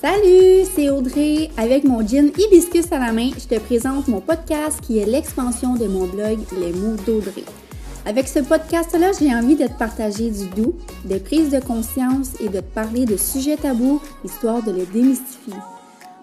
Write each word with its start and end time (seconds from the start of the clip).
Salut, 0.00 0.64
c'est 0.74 0.88
Audrey. 0.90 1.50
Avec 1.56 1.84
mon 1.84 2.06
gin 2.06 2.30
hibiscus 2.38 2.92
à 2.92 2.98
la 2.98 3.12
main, 3.12 3.30
je 3.36 3.46
te 3.46 3.58
présente 3.58 4.06
mon 4.08 4.20
podcast 4.20 4.80
qui 4.80 4.98
est 4.98 5.04
l'expansion 5.04 5.74
de 5.74 5.86
mon 5.86 6.06
blog 6.06 6.38
Les 6.58 6.72
mots 6.72 6.96
d'Audrey. 7.06 7.44
Avec 8.04 8.28
ce 8.28 8.38
podcast-là, 8.38 9.10
j'ai 9.18 9.34
envie 9.34 9.56
de 9.56 9.66
te 9.66 9.76
partager 9.78 10.30
du 10.30 10.46
doux, 10.54 10.74
des 11.04 11.18
prises 11.18 11.50
de 11.50 11.58
conscience 11.58 12.40
et 12.40 12.48
de 12.48 12.60
te 12.60 12.74
parler 12.74 13.04
de 13.04 13.16
sujets 13.16 13.56
tabous, 13.56 14.00
histoire 14.24 14.62
de 14.62 14.70
les 14.70 14.86
démystifier. 14.86 15.54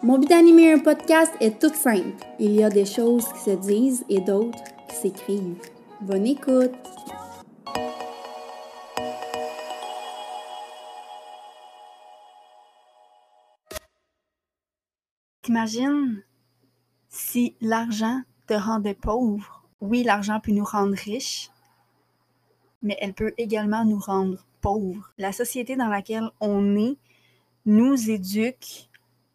Mon 0.02 0.18
but 0.18 0.30
d'animer 0.30 0.72
un 0.72 0.80
podcast 0.80 1.34
est 1.42 1.60
tout 1.60 1.74
simple. 1.74 2.14
Il 2.40 2.56
y 2.56 2.64
a 2.64 2.70
des 2.70 2.86
choses 2.86 3.26
qui 3.34 3.52
se 3.52 3.56
disent 3.58 4.06
et 4.08 4.22
d'autres 4.22 4.64
qui 4.88 4.96
s'écrivent. 4.96 5.58
Bonne 6.00 6.26
écoute! 6.26 6.72
T'imagines 15.44 16.24
si 17.10 17.58
l'argent 17.60 18.22
te 18.48 18.54
rendait 18.54 18.94
pauvre? 18.94 19.66
Oui, 19.82 20.02
l'argent 20.02 20.40
peut 20.40 20.54
nous 20.54 20.64
rendre 20.64 20.96
riches, 20.96 21.52
mais 22.82 22.96
elle 23.02 23.14
peut 23.14 23.34
également 23.38 23.84
nous 23.84 24.00
rendre 24.00 24.46
pauvres. 24.62 25.12
La 25.18 25.34
société 25.34 25.76
dans 25.76 25.90
laquelle 25.90 26.30
on 26.40 26.78
est 26.78 26.96
nous 27.66 28.10
éduque 28.10 28.90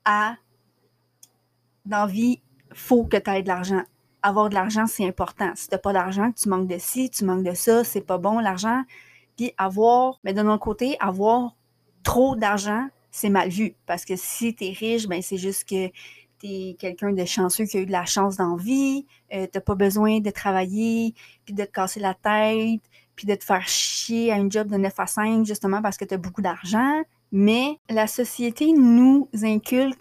à 0.06 0.36
dans 1.84 2.06
vie, 2.06 2.40
faut 2.72 3.04
que 3.04 3.18
tu 3.18 3.30
aies 3.30 3.42
de 3.42 3.48
l'argent. 3.48 3.82
Avoir 4.22 4.48
de 4.48 4.54
l'argent, 4.54 4.86
c'est 4.86 5.06
important. 5.06 5.52
Si 5.56 5.68
tu 5.68 5.74
n'as 5.74 5.78
pas 5.78 5.92
d'argent, 5.92 6.32
tu 6.32 6.48
manques 6.48 6.68
de 6.68 6.78
ci, 6.78 7.10
tu 7.10 7.26
manques 7.26 7.44
de 7.44 7.52
ça, 7.52 7.84
c'est 7.84 8.00
pas 8.00 8.16
bon 8.16 8.38
l'argent. 8.38 8.82
Puis 9.36 9.52
avoir, 9.58 10.20
mais 10.24 10.32
de 10.32 10.40
notre 10.40 10.64
côté, 10.64 10.96
avoir 11.00 11.54
trop 12.02 12.34
d'argent, 12.34 12.88
c'est 13.18 13.30
mal 13.30 13.48
vu. 13.48 13.74
Parce 13.86 14.04
que 14.04 14.14
si 14.16 14.54
tu 14.54 14.66
es 14.66 14.70
riche, 14.70 15.06
ben 15.06 15.20
c'est 15.22 15.36
juste 15.36 15.68
que 15.68 15.88
tu 16.38 16.46
es 16.46 16.76
quelqu'un 16.78 17.12
de 17.12 17.24
chanceux 17.24 17.64
qui 17.64 17.78
a 17.78 17.80
eu 17.80 17.86
de 17.86 17.92
la 17.92 18.04
chance 18.04 18.36
dans 18.36 18.56
la 18.56 18.62
vie. 18.62 19.06
Euh, 19.34 19.46
tu 19.50 19.58
n'as 19.58 19.60
pas 19.60 19.74
besoin 19.74 20.20
de 20.20 20.30
travailler, 20.30 21.14
puis 21.44 21.54
de 21.54 21.64
te 21.64 21.70
casser 21.70 22.00
la 22.00 22.14
tête, 22.14 22.82
puis 23.16 23.26
de 23.26 23.34
te 23.34 23.44
faire 23.44 23.66
chier 23.66 24.32
à 24.32 24.36
un 24.36 24.48
job 24.48 24.68
de 24.68 24.76
9 24.76 24.92
à 24.98 25.06
5 25.06 25.44
justement 25.44 25.82
parce 25.82 25.96
que 25.96 26.04
tu 26.04 26.14
as 26.14 26.18
beaucoup 26.18 26.42
d'argent. 26.42 27.02
Mais 27.32 27.78
la 27.90 28.06
société 28.06 28.72
nous 28.72 29.28
inculque 29.42 29.98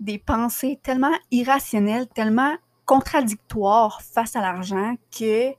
des 0.00 0.18
pensées 0.18 0.80
tellement 0.82 1.14
irrationnelles, 1.30 2.08
tellement 2.08 2.56
contradictoires 2.84 4.02
face 4.02 4.36
à 4.36 4.40
l'argent 4.40 4.96
que, 5.16 5.52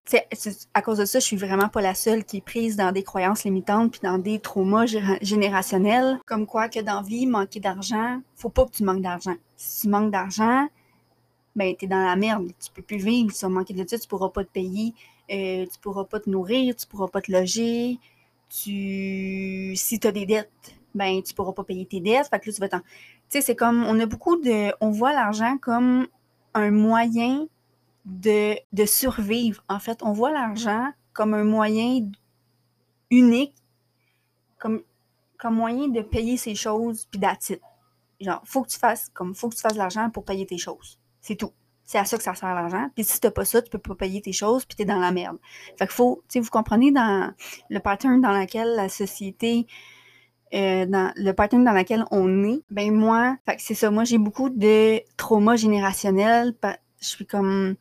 à 0.74 0.82
cause 0.82 1.00
de 1.00 1.06
ça, 1.06 1.20
je 1.20 1.26
suis 1.26 1.38
vraiment 1.38 1.70
pas 1.70 1.82
la 1.82 1.96
seule 1.96 2.24
qui 2.24 2.38
est 2.38 2.46
prise 2.46 2.76
dans 2.76 2.92
des 2.92 3.04
croyances 3.04 3.44
limitantes 3.44 3.92
puis 3.92 4.02
dans 4.04 4.18
des 4.18 4.40
traumas 4.40 4.86
générationnels, 5.22 6.20
comme 6.26 6.46
quoi 6.46 6.70
que 6.70 6.80
dans 6.80 7.02
vie, 7.02 7.26
manquer 7.26 7.60
d'argent, 7.60 8.22
faut 8.36 8.50
pas 8.50 8.66
que 8.66 8.72
tu 8.72 8.84
manques 8.84 9.02
d'argent. 9.02 9.36
Si 9.58 9.82
tu 9.82 9.90
manques 9.90 10.12
d'argent, 10.12 10.68
ben 11.56 11.76
t'es 11.76 11.88
dans 11.88 12.04
la 12.04 12.16
merde, 12.16 12.52
tu 12.64 12.72
peux 12.72 12.82
plus 12.82 12.98
vivre, 12.98 13.32
si 13.32 13.40
tu 13.40 13.48
manquer 13.48 13.74
de 13.74 13.88
ça, 13.88 13.98
tu 13.98 14.08
pourras 14.08 14.30
pas 14.30 14.44
te 14.44 14.52
payer, 14.52 14.94
euh, 15.32 15.66
tu 15.66 15.80
pourras 15.82 16.04
pas 16.04 16.20
te 16.20 16.30
nourrir, 16.30 16.76
tu 16.76 16.86
pourras 16.86 17.08
pas 17.08 17.22
te 17.22 17.32
loger, 17.32 17.98
tu, 18.50 19.76
si 19.76 20.00
t'as 20.00 20.12
des 20.12 20.26
dettes, 20.26 20.76
ben 20.94 21.22
tu 21.24 21.34
pourras 21.34 21.54
pas 21.54 21.64
payer 21.64 21.86
tes 21.86 22.02
dettes, 22.02 22.28
fait 22.30 22.40
que 22.40 22.50
là 22.50 22.54
tu 22.54 22.62
vas 22.62 22.70
t'en 22.70 22.82
tu 23.30 23.40
sais, 23.40 23.42
c'est 23.42 23.56
comme, 23.56 23.84
on 23.86 24.00
a 24.00 24.06
beaucoup 24.06 24.38
de, 24.38 24.72
on 24.82 24.92
voit 24.92 25.12
l'argent 25.12 25.58
comme 25.60 26.08
un 26.56 26.72
moyen 26.72 27.48
de, 28.06 28.56
de 28.74 28.86
survivre. 28.86 29.64
En 29.70 29.80
fait, 29.80 30.02
on 30.02 30.14
voit 30.14 30.32
l'argent 30.32 30.92
comme 31.14 31.34
un 31.34 31.44
moyen 31.44 32.10
unique, 33.12 33.56
comme, 34.58 34.82
comme 35.38 35.56
moyen 35.56 35.90
de 35.90 36.02
payer 36.02 36.38
ses 36.38 36.56
choses, 36.56 37.06
puis 37.12 37.20
d'attitude. 37.20 37.62
Genre, 38.20 38.42
faut 38.46 38.64
que 38.64 38.70
tu 38.70 38.80
fasses, 38.80 39.10
comme, 39.14 39.36
faut 39.36 39.50
que 39.50 39.56
tu 39.56 39.62
fasses 39.62 39.76
l'argent 39.76 40.10
pour 40.10 40.24
payer 40.26 40.46
tes 40.46 40.58
choses. 40.58 41.00
C'est 41.22 41.36
tout. 41.36 41.52
C'est 41.84 42.00
à 42.00 42.06
ça 42.06 42.18
que 42.18 42.24
ça 42.24 42.34
sert 42.34 42.54
l'argent. 42.56 42.90
Puis 42.96 43.04
si 43.04 43.20
t'as 43.20 43.32
pas 43.32 43.46
ça, 43.46 43.62
tu 43.62 43.70
peux 43.70 43.78
pas 43.78 43.94
payer 43.94 44.22
tes 44.22 44.32
choses, 44.32 44.66
puis 44.66 44.76
t'es 44.76 44.86
dans 44.86 44.98
la 44.98 45.12
merde. 45.12 45.38
Fait 45.78 45.86
que 45.86 45.94
faut, 45.94 46.24
tu 46.24 46.34
sais, 46.34 46.40
vous 46.40 46.50
comprenez 46.50 46.92
dans 46.92 47.34
le 47.70 47.80
pattern 47.80 48.22
dans 48.22 48.32
lequel 48.32 48.76
la 48.76 48.90
société 48.90 49.68
euh, 50.56 50.86
dans 50.86 51.12
le 51.16 51.32
pattern 51.34 51.64
dans 51.64 51.74
lequel 51.74 52.06
on 52.12 52.44
est, 52.44 52.62
ben 52.70 52.92
moi, 52.94 53.38
c'est 53.58 53.74
ça, 53.74 53.92
moi 53.92 54.04
j'ai 54.06 54.18
beaucoup 54.18 54.50
de 54.50 55.02
trauma 55.18 55.56
générationnel. 55.56 56.54
Je 57.02 57.08
suis 57.08 57.26
comme 57.26 57.76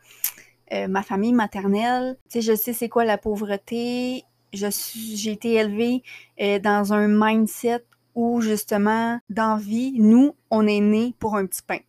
euh, 0.73 0.89
ma 0.89 1.03
famille 1.03 1.33
maternelle. 1.33 2.17
Tu 2.31 2.41
sais, 2.41 2.53
je 2.53 2.57
sais 2.57 2.73
c'est 2.73 2.89
quoi 2.89 3.05
la 3.05 3.19
pauvreté. 3.19 4.25
J'ai 4.53 5.33
été 5.33 5.55
élevée 5.55 6.03
euh, 6.41 6.59
dans 6.59 6.93
un 6.93 7.09
mindset 7.09 7.85
où 8.15 8.41
justement, 8.41 9.19
dans 9.29 9.57
vie, 9.57 9.93
nous, 9.99 10.37
on 10.51 10.67
est 10.67 10.81
né 10.81 11.15
pour 11.19 11.37
un 11.37 11.47
petit 11.47 11.63
pain. 11.63 11.81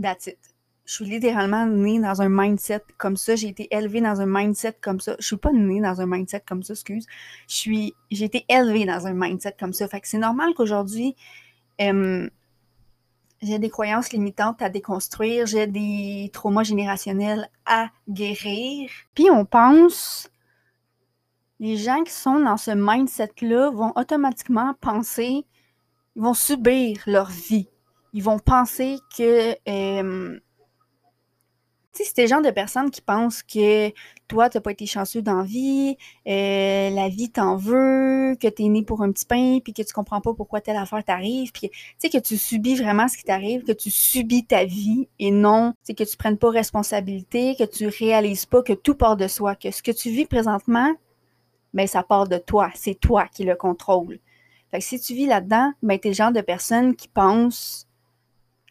That's 0.00 0.26
it 0.28 0.55
je 0.86 0.94
suis 0.94 1.04
littéralement 1.04 1.66
née 1.66 1.98
dans 1.98 2.22
un 2.22 2.28
mindset 2.28 2.82
comme 2.96 3.16
ça. 3.16 3.34
J'ai 3.34 3.48
été 3.48 3.66
élevée 3.74 4.00
dans 4.00 4.20
un 4.20 4.26
mindset 4.26 4.76
comme 4.80 5.00
ça. 5.00 5.16
Je 5.18 5.26
suis 5.26 5.36
pas 5.36 5.50
née 5.52 5.80
dans 5.80 6.00
un 6.00 6.06
mindset 6.06 6.42
comme 6.46 6.62
ça, 6.62 6.74
excuse. 6.74 7.06
Je 7.48 7.54
suis, 7.54 7.94
j'ai 8.12 8.26
été 8.26 8.46
élevée 8.48 8.86
dans 8.86 9.06
un 9.08 9.12
mindset 9.12 9.56
comme 9.58 9.72
ça. 9.72 9.88
Fait 9.88 10.00
que 10.00 10.06
c'est 10.06 10.18
normal 10.18 10.54
qu'aujourd'hui, 10.54 11.16
euh, 11.80 12.30
j'ai 13.42 13.58
des 13.58 13.68
croyances 13.68 14.12
limitantes 14.12 14.62
à 14.62 14.68
déconstruire, 14.68 15.46
j'ai 15.46 15.66
des 15.66 16.30
traumas 16.32 16.62
générationnels 16.62 17.50
à 17.66 17.90
guérir. 18.08 18.88
Puis 19.14 19.28
on 19.28 19.44
pense, 19.44 20.30
les 21.58 21.76
gens 21.76 22.04
qui 22.04 22.12
sont 22.12 22.38
dans 22.38 22.56
ce 22.56 22.70
mindset-là 22.70 23.70
vont 23.70 23.92
automatiquement 23.96 24.74
penser, 24.80 25.44
ils 26.14 26.22
vont 26.22 26.34
subir 26.34 27.02
leur 27.06 27.28
vie. 27.28 27.68
Ils 28.12 28.22
vont 28.22 28.38
penser 28.38 28.98
que 29.16 29.56
euh, 29.68 30.38
sais, 32.04 32.10
c'est 32.14 32.22
le 32.22 32.28
genre 32.28 32.42
de 32.42 32.50
personnes 32.50 32.90
qui 32.90 33.00
pensent 33.00 33.42
que 33.42 33.92
toi, 34.28 34.48
t'as 34.48 34.60
pas 34.60 34.72
été 34.72 34.86
chanceux 34.86 35.22
dans 35.22 35.36
la 35.36 35.44
vie, 35.44 35.96
euh, 36.26 36.90
la 36.90 37.08
vie 37.08 37.30
t'en 37.30 37.56
veut, 37.56 38.36
que 38.40 38.48
t'es 38.48 38.64
né 38.64 38.82
pour 38.82 39.02
un 39.02 39.12
petit 39.12 39.26
pain, 39.26 39.58
puis 39.62 39.72
que 39.72 39.82
tu 39.82 39.92
comprends 39.92 40.20
pas 40.20 40.34
pourquoi 40.34 40.60
telle 40.60 40.76
affaire 40.76 41.04
t'arrive, 41.04 41.52
puis 41.52 41.70
tu 41.70 41.78
sais, 41.98 42.10
que 42.10 42.18
tu 42.18 42.36
subis 42.36 42.74
vraiment 42.76 43.08
ce 43.08 43.16
qui 43.16 43.24
t'arrive, 43.24 43.62
que 43.62 43.72
tu 43.72 43.90
subis 43.90 44.44
ta 44.44 44.64
vie 44.64 45.08
et 45.18 45.30
non, 45.30 45.74
c'est 45.82 45.94
que 45.94 46.04
tu 46.04 46.16
prennes 46.16 46.38
pas 46.38 46.50
responsabilité, 46.50 47.54
que 47.56 47.64
tu 47.64 47.86
réalises 47.86 48.46
pas 48.46 48.62
que 48.62 48.72
tout 48.72 48.94
part 48.94 49.16
de 49.16 49.28
soi, 49.28 49.54
que 49.54 49.70
ce 49.70 49.82
que 49.82 49.92
tu 49.92 50.10
vis 50.10 50.26
présentement, 50.26 50.92
ben 51.74 51.86
ça 51.86 52.02
part 52.02 52.26
de 52.28 52.38
toi, 52.38 52.70
c'est 52.74 52.98
toi 52.98 53.26
qui 53.32 53.44
le 53.44 53.54
contrôle. 53.54 54.18
Fait 54.70 54.78
que 54.78 54.84
si 54.84 54.98
tu 55.00 55.14
vis 55.14 55.26
là-dedans, 55.26 55.72
ben 55.82 55.98
t'es 55.98 56.08
le 56.08 56.14
genre 56.14 56.32
de 56.32 56.40
personne 56.40 56.96
qui 56.96 57.08
pense 57.08 57.86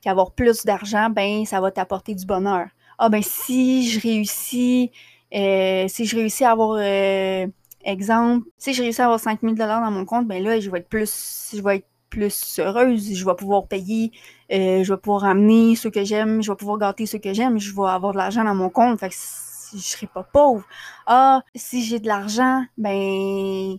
qu'avoir 0.02 0.32
plus 0.32 0.66
d'argent, 0.66 1.10
ben 1.10 1.46
ça 1.46 1.62
va 1.62 1.72
t'apporter 1.72 2.14
du 2.14 2.26
bonheur 2.26 2.68
ah 2.98 3.10
ben 3.10 3.22
si 3.22 3.90
je 3.90 4.00
réussis, 4.00 4.92
euh, 5.34 5.88
si 5.88 6.06
je 6.06 6.16
réussis 6.16 6.44
à 6.44 6.52
avoir, 6.52 6.78
euh, 6.80 7.48
exemple, 7.84 8.48
si 8.58 8.74
je 8.74 8.82
réussis 8.84 9.02
à 9.02 9.06
avoir 9.06 9.20
5000 9.20 9.56
dollars 9.56 9.82
dans 9.82 9.92
mon 9.92 10.06
compte, 10.06 10.28
ben 10.28 10.44
là, 10.44 10.60
je 10.60 10.70
vais 10.70 10.80
être 10.80 10.90
plus, 10.90 11.52
je 11.56 11.62
vais 11.62 11.78
être 11.78 11.88
plus 12.10 12.60
heureuse, 12.60 13.14
je 13.14 13.26
vais 13.26 13.36
pouvoir 13.36 13.68
payer, 13.68 14.12
euh, 14.52 14.84
je 14.84 14.94
vais 14.94 15.00
pouvoir 15.00 15.26
amener 15.26 15.76
ceux 15.76 15.90
que 15.90 16.04
j'aime, 16.04 16.42
je 16.42 16.52
vais 16.52 16.56
pouvoir 16.56 16.78
gâter 16.78 17.06
ceux 17.06 17.20
que 17.20 17.34
j'aime, 17.34 17.60
je 17.60 17.74
vais 17.76 17.88
avoir 17.88 18.14
de 18.14 18.18
l'argent 18.18 18.44
dans 18.44 18.56
mon 18.56 18.70
compte, 18.70 19.00
fait 19.00 19.10
que 19.10 19.16
je 19.16 19.82
serai 19.82 20.08
pas 20.08 20.24
pauvre. 20.24 20.66
Ah, 21.08 21.42
si 21.56 21.84
j'ai 21.84 22.00
de 22.00 22.08
l'argent, 22.08 22.64
ben 22.78 23.78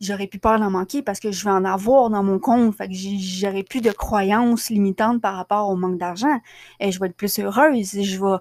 j'aurais 0.00 0.26
plus 0.26 0.38
peur 0.38 0.58
d'en 0.58 0.70
manquer 0.70 1.02
parce 1.02 1.20
que 1.20 1.32
je 1.32 1.44
vais 1.44 1.50
en 1.50 1.64
avoir 1.64 2.10
dans 2.10 2.22
mon 2.22 2.38
compte. 2.38 2.74
Fait 2.74 2.88
que 2.88 2.94
j'aurais 2.94 3.62
plus 3.62 3.80
de 3.80 3.90
croyances 3.90 4.70
limitantes 4.70 5.20
par 5.20 5.36
rapport 5.36 5.68
au 5.68 5.76
manque 5.76 5.98
d'argent. 5.98 6.40
Et 6.80 6.92
je 6.92 7.00
vais 7.00 7.06
être 7.06 7.16
plus 7.16 7.38
heureuse. 7.38 8.02
Je 8.02 8.20
vais 8.20 8.36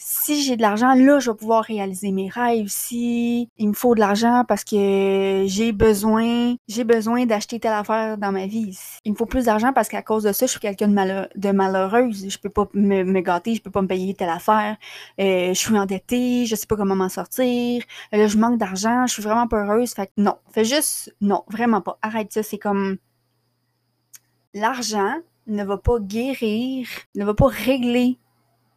si 0.00 0.44
j'ai 0.44 0.56
de 0.56 0.62
l'argent, 0.62 0.94
là, 0.94 1.18
je 1.18 1.28
vais 1.28 1.36
pouvoir 1.36 1.64
réaliser 1.64 2.12
mes 2.12 2.28
rêves. 2.28 2.68
Si 2.68 3.48
il 3.58 3.68
me 3.68 3.72
faut 3.72 3.96
de 3.96 4.00
l'argent 4.00 4.44
parce 4.46 4.62
que 4.62 5.44
j'ai 5.46 5.72
besoin, 5.72 6.54
j'ai 6.68 6.84
besoin 6.84 7.26
d'acheter 7.26 7.58
telle 7.58 7.72
affaire 7.72 8.16
dans 8.16 8.30
ma 8.30 8.46
vie. 8.46 8.78
Il 9.04 9.12
me 9.12 9.16
faut 9.16 9.26
plus 9.26 9.46
d'argent 9.46 9.72
parce 9.72 9.88
qu'à 9.88 10.02
cause 10.02 10.22
de 10.22 10.32
ça, 10.32 10.46
je 10.46 10.52
suis 10.52 10.60
quelqu'un 10.60 10.86
de, 10.86 11.50
malheureuse. 11.50 12.28
Je 12.28 12.38
peux 12.38 12.48
pas 12.48 12.68
me, 12.74 13.20
gâter, 13.22 13.56
je 13.56 13.60
peux 13.60 13.72
pas 13.72 13.82
me 13.82 13.88
payer 13.88 14.14
telle 14.14 14.28
affaire. 14.28 14.76
Euh, 15.20 15.48
je 15.48 15.58
suis 15.58 15.76
endettée, 15.76 16.46
je 16.46 16.54
sais 16.54 16.68
pas 16.68 16.76
comment 16.76 16.94
m'en 16.94 17.08
sortir. 17.08 17.82
Là, 18.12 18.28
je 18.28 18.38
manque 18.38 18.58
d'argent, 18.58 19.04
je 19.08 19.14
suis 19.14 19.22
vraiment 19.22 19.48
pas 19.48 19.64
heureuse. 19.64 19.94
Fait 19.94 20.06
que 20.06 20.12
non, 20.16 20.36
fais 20.52 20.64
juste, 20.64 21.12
non, 21.20 21.42
vraiment 21.48 21.80
pas. 21.80 21.98
Arrête 22.02 22.32
ça, 22.32 22.44
c'est 22.44 22.58
comme 22.58 22.98
l'argent 24.54 25.16
ne 25.48 25.64
va 25.64 25.76
pas 25.76 25.98
guérir, 25.98 26.86
ne 27.16 27.24
va 27.24 27.34
pas 27.34 27.48
régler 27.48 28.16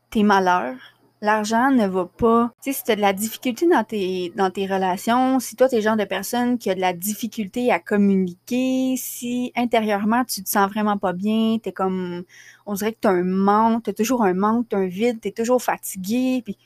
tes 0.09 0.23
malheurs 0.23 0.77
l'argent 1.21 1.71
ne 1.71 1.87
va 1.87 2.05
pas. 2.05 2.51
Tu 2.63 2.71
sais, 2.71 2.77
si 2.79 2.83
tu 2.83 2.91
as 2.91 2.95
de 2.95 3.01
la 3.01 3.13
difficulté 3.13 3.67
dans 3.67 3.83
tes, 3.83 4.31
dans 4.35 4.51
tes 4.51 4.65
relations, 4.65 5.39
si 5.39 5.55
toi, 5.55 5.69
tu 5.69 5.75
es 5.75 5.77
le 5.77 5.83
genre 5.83 5.97
de 5.97 6.05
personne 6.05 6.57
qui 6.57 6.69
a 6.69 6.75
de 6.75 6.81
la 6.81 6.93
difficulté 6.93 7.71
à 7.71 7.79
communiquer, 7.79 8.95
si 8.97 9.51
intérieurement, 9.55 10.25
tu 10.25 10.43
te 10.43 10.49
sens 10.49 10.69
vraiment 10.69 10.97
pas 10.97 11.13
bien, 11.13 11.57
tu 11.61 11.69
es 11.69 11.71
comme. 11.71 12.23
On 12.65 12.73
dirait 12.73 12.93
que 12.93 12.99
tu 13.01 13.07
un 13.07 13.23
manque, 13.23 13.83
tu 13.83 13.93
toujours 13.93 14.23
un 14.23 14.33
manque, 14.33 14.69
tu 14.69 14.75
un 14.75 14.87
vide, 14.87 15.21
tu 15.21 15.29
es 15.29 15.31
toujours 15.31 15.61
fatigué, 15.61 16.41
puis. 16.43 16.57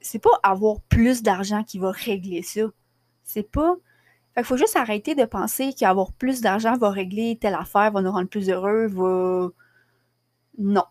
C'est 0.00 0.20
pas 0.20 0.30
avoir 0.44 0.80
plus 0.82 1.22
d'argent 1.22 1.64
qui 1.64 1.78
va 1.78 1.90
régler 1.90 2.42
ça. 2.42 2.62
C'est 3.24 3.50
pas 3.50 3.74
Fait 4.34 4.42
qu'il 4.42 4.44
faut 4.46 4.56
juste 4.56 4.76
arrêter 4.76 5.14
de 5.14 5.24
penser 5.24 5.72
qu'avoir 5.74 6.12
plus 6.12 6.40
d'argent 6.40 6.76
va 6.78 6.90
régler 6.90 7.36
telle 7.40 7.54
affaire, 7.54 7.90
va 7.92 8.02
nous 8.02 8.12
rendre 8.12 8.28
plus 8.28 8.48
heureux, 8.50 8.86
va... 8.86 9.50
Non. 10.58 10.84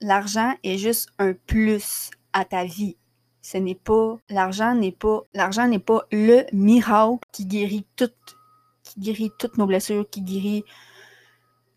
L'argent 0.00 0.54
est 0.62 0.78
juste 0.78 1.08
un 1.18 1.32
plus 1.32 2.10
à 2.32 2.44
ta 2.44 2.64
vie. 2.64 2.96
Ce 3.42 3.58
n'est 3.58 3.74
pas... 3.74 4.16
L'argent 4.28 4.74
n'est 4.74 4.92
pas... 4.92 5.22
L'argent 5.34 5.66
n'est 5.68 5.78
pas 5.78 6.04
le 6.10 6.44
miracle 6.52 7.18
qui 7.32 7.46
guérit 7.46 7.86
toutes... 7.96 8.36
qui 8.82 9.00
guérit 9.00 9.30
toutes 9.38 9.58
nos 9.58 9.66
blessures, 9.66 10.08
qui 10.10 10.22
guérit 10.22 10.64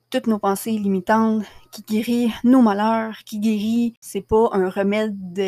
toutes 0.10 0.28
nos 0.28 0.40
pensées 0.40 0.72
limitantes, 0.72 1.44
qui 1.72 1.81
guérit 1.84 2.31
nos 2.44 2.62
malheurs, 2.62 3.18
qui 3.25 3.40
guérit. 3.40 3.94
C'est 4.00 4.22
pas 4.22 4.50
un 4.54 4.70
remède 4.70 5.34
de 5.34 5.42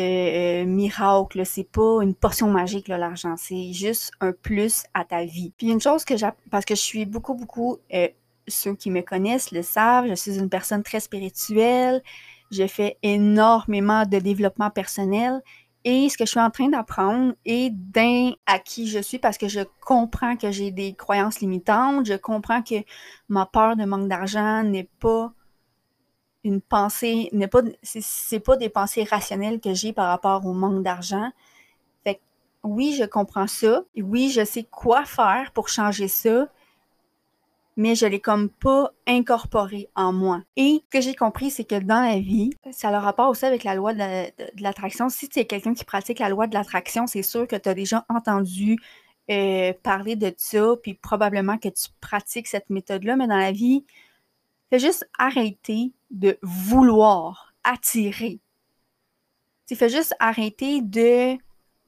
euh, 0.62 0.66
miracle, 0.66 1.46
c'est 1.46 1.64
pas 1.70 2.02
une 2.02 2.14
potion 2.14 2.50
magique 2.50 2.88
l'argent, 2.88 3.36
c'est 3.36 3.72
juste 3.72 4.12
un 4.20 4.32
plus 4.32 4.84
à 4.94 5.04
ta 5.04 5.24
vie. 5.24 5.52
Puis 5.56 5.70
une 5.70 5.80
chose 5.80 6.04
que 6.04 6.16
j'ai, 6.16 6.28
parce 6.50 6.64
que 6.64 6.74
je 6.74 6.80
suis 6.80 7.06
beaucoup 7.06 7.34
beaucoup, 7.34 7.78
euh, 7.94 8.08
ceux 8.48 8.74
qui 8.74 8.90
me 8.90 9.00
connaissent 9.00 9.52
le 9.52 9.62
savent, 9.62 10.08
je 10.08 10.14
suis 10.14 10.38
une 10.38 10.48
personne 10.48 10.82
très 10.82 11.00
spirituelle, 11.00 12.02
je 12.50 12.66
fais 12.66 12.98
énormément 13.02 14.04
de 14.04 14.18
développement 14.18 14.70
personnel 14.70 15.42
et 15.84 16.08
ce 16.08 16.18
que 16.18 16.26
je 16.26 16.30
suis 16.30 16.40
en 16.40 16.50
train 16.50 16.68
d'apprendre 16.68 17.34
et 17.44 17.70
d'un 17.70 18.32
à 18.46 18.58
qui 18.58 18.86
je 18.86 18.98
suis 18.98 19.18
parce 19.18 19.38
que 19.38 19.48
je 19.48 19.60
comprends 19.80 20.36
que 20.36 20.50
j'ai 20.50 20.70
des 20.70 20.94
croyances 20.94 21.40
limitantes, 21.40 22.06
je 22.06 22.14
comprends 22.14 22.62
que 22.62 22.76
ma 23.28 23.46
peur 23.46 23.76
de 23.76 23.84
manque 23.84 24.08
d'argent 24.08 24.62
n'est 24.62 24.90
pas 25.00 25.32
une 26.44 26.60
pensée, 26.60 27.28
n'est 27.32 27.48
pas, 27.48 27.62
c'est 27.82 28.40
pas 28.40 28.56
des 28.56 28.68
pensées 28.68 29.04
rationnelles 29.04 29.60
que 29.60 29.74
j'ai 29.74 29.92
par 29.92 30.08
rapport 30.08 30.44
au 30.44 30.52
manque 30.52 30.82
d'argent. 30.82 31.30
Fait 32.04 32.20
oui, 32.62 32.94
je 32.98 33.04
comprends 33.04 33.46
ça. 33.46 33.82
Oui, 33.96 34.30
je 34.30 34.44
sais 34.44 34.64
quoi 34.64 35.04
faire 35.04 35.50
pour 35.52 35.68
changer 35.68 36.08
ça 36.08 36.48
mais 37.80 37.94
je 37.94 38.04
l'ai 38.04 38.20
comme 38.20 38.50
pas 38.50 38.92
incorporé 39.06 39.88
en 39.94 40.12
moi. 40.12 40.42
Et 40.56 40.82
ce 40.84 40.98
que 40.98 41.00
j'ai 41.00 41.14
compris, 41.14 41.50
c'est 41.50 41.64
que 41.64 41.76
dans 41.76 42.02
la 42.02 42.18
vie, 42.18 42.50
ça 42.72 42.88
a 42.88 42.92
le 42.92 42.98
rapport 42.98 43.30
aussi 43.30 43.46
avec 43.46 43.64
la 43.64 43.74
loi 43.74 43.94
de 43.94 44.62
l'attraction. 44.62 45.08
si 45.08 45.30
tu 45.30 45.38
es 45.38 45.46
quelqu'un 45.46 45.72
qui 45.72 45.86
pratique 45.86 46.18
la 46.18 46.28
loi 46.28 46.46
de 46.46 46.52
l'attraction, 46.52 47.06
c'est 47.06 47.22
sûr 47.22 47.48
que 47.48 47.56
tu 47.56 47.70
as 47.70 47.74
déjà 47.74 48.04
entendu 48.10 48.78
euh, 49.30 49.72
parler 49.82 50.14
de 50.14 50.30
ça, 50.36 50.74
puis 50.82 50.92
probablement 50.92 51.56
que 51.56 51.70
tu 51.70 51.88
pratiques 52.02 52.48
cette 52.48 52.68
méthode-là, 52.68 53.16
mais 53.16 53.26
dans 53.26 53.38
la 53.38 53.50
vie, 53.50 53.86
fais 54.68 54.78
juste 54.78 55.08
arrêter 55.18 55.94
de 56.10 56.38
vouloir 56.42 57.54
attirer. 57.64 58.40
Tu 59.66 59.74
fais 59.74 59.88
juste 59.88 60.14
arrêter 60.18 60.82
de 60.82 61.38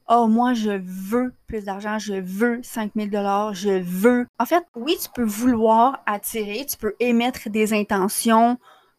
oh, 0.09 0.27
moi, 0.27 0.53
je 0.53 0.71
veux 0.71 1.33
plus 1.47 1.65
d'argent, 1.65 1.99
je 1.99 2.13
veux 2.13 2.59
5000 2.63 3.09
dollars, 3.09 3.53
je 3.53 3.81
veux. 3.81 4.25
En 4.39 4.45
fait, 4.45 4.63
oui, 4.75 4.97
tu 5.01 5.09
peux 5.13 5.23
vouloir 5.23 6.03
attirer, 6.05 6.65
tu 6.65 6.77
peux 6.77 6.95
émettre 6.99 7.49
des 7.49 7.73
intentions 7.73 8.57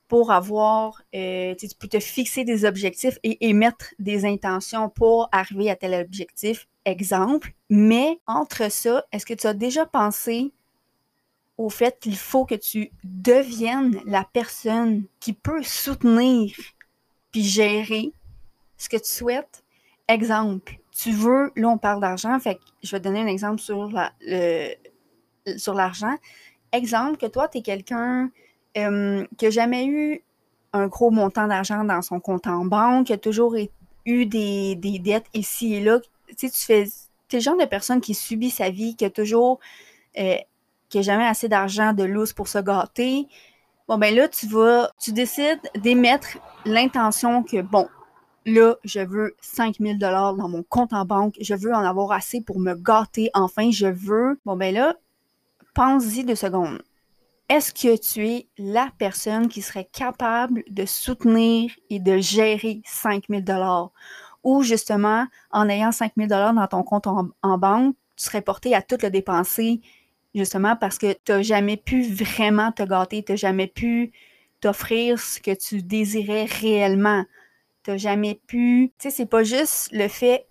pour 0.08 0.30
avoir, 0.30 1.02
euh, 1.14 1.54
tu 1.54 1.66
peux 1.78 1.88
te 1.88 1.98
fixer 1.98 2.44
des 2.44 2.64
objectifs 2.64 3.18
et 3.22 3.48
émettre 3.48 3.94
des 3.98 4.24
intentions 4.24 4.88
pour 4.88 5.28
arriver 5.32 5.70
à 5.70 5.76
tel 5.76 5.94
objectif, 5.94 6.68
exemple. 6.84 7.52
Mais 7.70 8.20
entre 8.26 8.70
ça, 8.70 9.04
est-ce 9.12 9.26
que 9.26 9.34
tu 9.34 9.46
as 9.46 9.54
déjà 9.54 9.86
pensé 9.86 10.52
au 11.56 11.70
fait 11.70 11.98
qu'il 12.00 12.16
faut 12.16 12.44
que 12.44 12.54
tu 12.54 12.90
deviennes 13.02 14.00
la 14.06 14.24
personne 14.32 15.04
qui 15.20 15.32
peut 15.32 15.62
soutenir 15.62 16.54
puis 17.32 17.42
gérer 17.42 18.12
ce 18.76 18.88
que 18.88 18.96
tu 18.96 19.08
souhaites? 19.08 19.64
Exemple, 20.06 20.78
tu 20.96 21.10
veux, 21.10 21.52
là 21.56 21.68
on 21.68 21.78
parle 21.78 22.00
d'argent, 22.00 22.38
fait 22.38 22.56
que 22.56 22.60
je 22.82 22.90
vais 22.94 23.00
donner 23.00 23.20
un 23.20 23.26
exemple 23.26 23.60
sur 23.60 23.90
la, 23.90 24.12
sur 25.56 25.74
l'argent. 25.74 26.14
Exemple 26.72 27.16
que 27.16 27.26
toi, 27.26 27.48
tu 27.48 27.58
es 27.58 27.62
quelqu'un 27.62 28.30
euh, 28.76 29.24
qui 29.38 29.44
n'a 29.44 29.50
jamais 29.50 29.86
eu 29.86 30.24
un 30.72 30.88
gros 30.88 31.10
montant 31.10 31.46
d'argent 31.46 31.84
dans 31.84 32.02
son 32.02 32.18
compte 32.18 32.46
en 32.46 32.64
banque, 32.64 33.06
qui 33.06 33.12
a 33.12 33.18
toujours 33.18 33.54
eu 34.06 34.26
des, 34.26 34.76
dettes 35.00 35.26
ici 35.34 35.74
et 35.74 35.80
là. 35.80 36.00
Tu 36.00 36.34
sais, 36.36 36.50
tu 36.50 36.60
fais. 36.60 36.82
es 36.82 37.36
le 37.36 37.40
genre 37.40 37.56
de 37.56 37.64
personne 37.64 38.00
qui 38.00 38.14
subit 38.14 38.50
sa 38.50 38.70
vie, 38.70 38.96
qui 38.96 39.04
a 39.04 39.10
toujours. 39.10 39.60
Euh, 40.18 40.36
qui 40.88 40.98
n'a 40.98 41.02
jamais 41.02 41.26
assez 41.26 41.48
d'argent 41.48 41.92
de 41.92 42.04
loose 42.04 42.32
pour 42.32 42.46
se 42.46 42.58
gâter. 42.58 43.26
Bon, 43.88 43.98
ben 43.98 44.14
là, 44.14 44.28
tu 44.28 44.46
vas. 44.46 44.90
Tu 45.00 45.12
décides 45.12 45.60
d'émettre 45.76 46.38
l'intention 46.64 47.42
que, 47.42 47.62
bon, 47.62 47.88
là, 48.46 48.76
je 48.84 49.00
veux 49.00 49.36
5000 49.40 49.98
dollars 49.98 50.34
dans 50.34 50.48
mon 50.48 50.62
compte 50.62 50.92
en 50.92 51.04
banque, 51.04 51.36
je 51.40 51.54
veux 51.54 51.72
en 51.72 51.84
avoir 51.84 52.12
assez 52.12 52.40
pour 52.40 52.60
me 52.60 52.74
gâter, 52.74 53.30
enfin, 53.34 53.70
je 53.70 53.86
veux. 53.86 54.38
Bon, 54.44 54.56
ben 54.56 54.74
là, 54.74 54.96
pense-y 55.74 56.24
deux 56.24 56.34
secondes. 56.34 56.82
Est-ce 57.48 57.74
que 57.74 57.96
tu 58.00 58.26
es 58.26 58.48
la 58.56 58.90
personne 58.98 59.48
qui 59.48 59.60
serait 59.60 59.88
capable 59.92 60.64
de 60.70 60.86
soutenir 60.86 61.70
et 61.90 62.00
de 62.00 62.18
gérer 62.18 62.80
5000 62.86 63.44
dollars? 63.44 63.90
Ou 64.44 64.62
justement, 64.62 65.26
en 65.50 65.68
ayant 65.68 65.92
5000 65.92 66.28
dollars 66.28 66.54
dans 66.54 66.66
ton 66.66 66.82
compte 66.82 67.06
en, 67.06 67.28
en, 67.42 67.58
banque, 67.58 67.96
tu 68.16 68.24
serais 68.24 68.42
porté 68.42 68.74
à 68.74 68.82
tout 68.82 68.98
le 69.02 69.10
dépenser 69.10 69.80
justement 70.34 70.76
parce 70.76 70.98
que 70.98 71.12
tu 71.12 71.32
n'as 71.32 71.42
jamais 71.42 71.76
pu 71.76 72.02
vraiment 72.02 72.72
te 72.72 72.82
gâter, 72.82 73.22
tu 73.22 73.32
n'as 73.32 73.36
jamais 73.36 73.66
pu 73.66 74.12
t'offrir 74.60 75.18
ce 75.20 75.40
que 75.40 75.54
tu 75.54 75.82
désirais 75.82 76.44
réellement 76.44 77.24
t'as 77.84 77.96
jamais 77.96 78.40
pu. 78.46 78.92
Tu 78.98 79.08
sais, 79.08 79.10
c'est 79.14 79.26
pas 79.26 79.44
juste 79.44 79.90
le 79.92 80.08
fait 80.08 80.46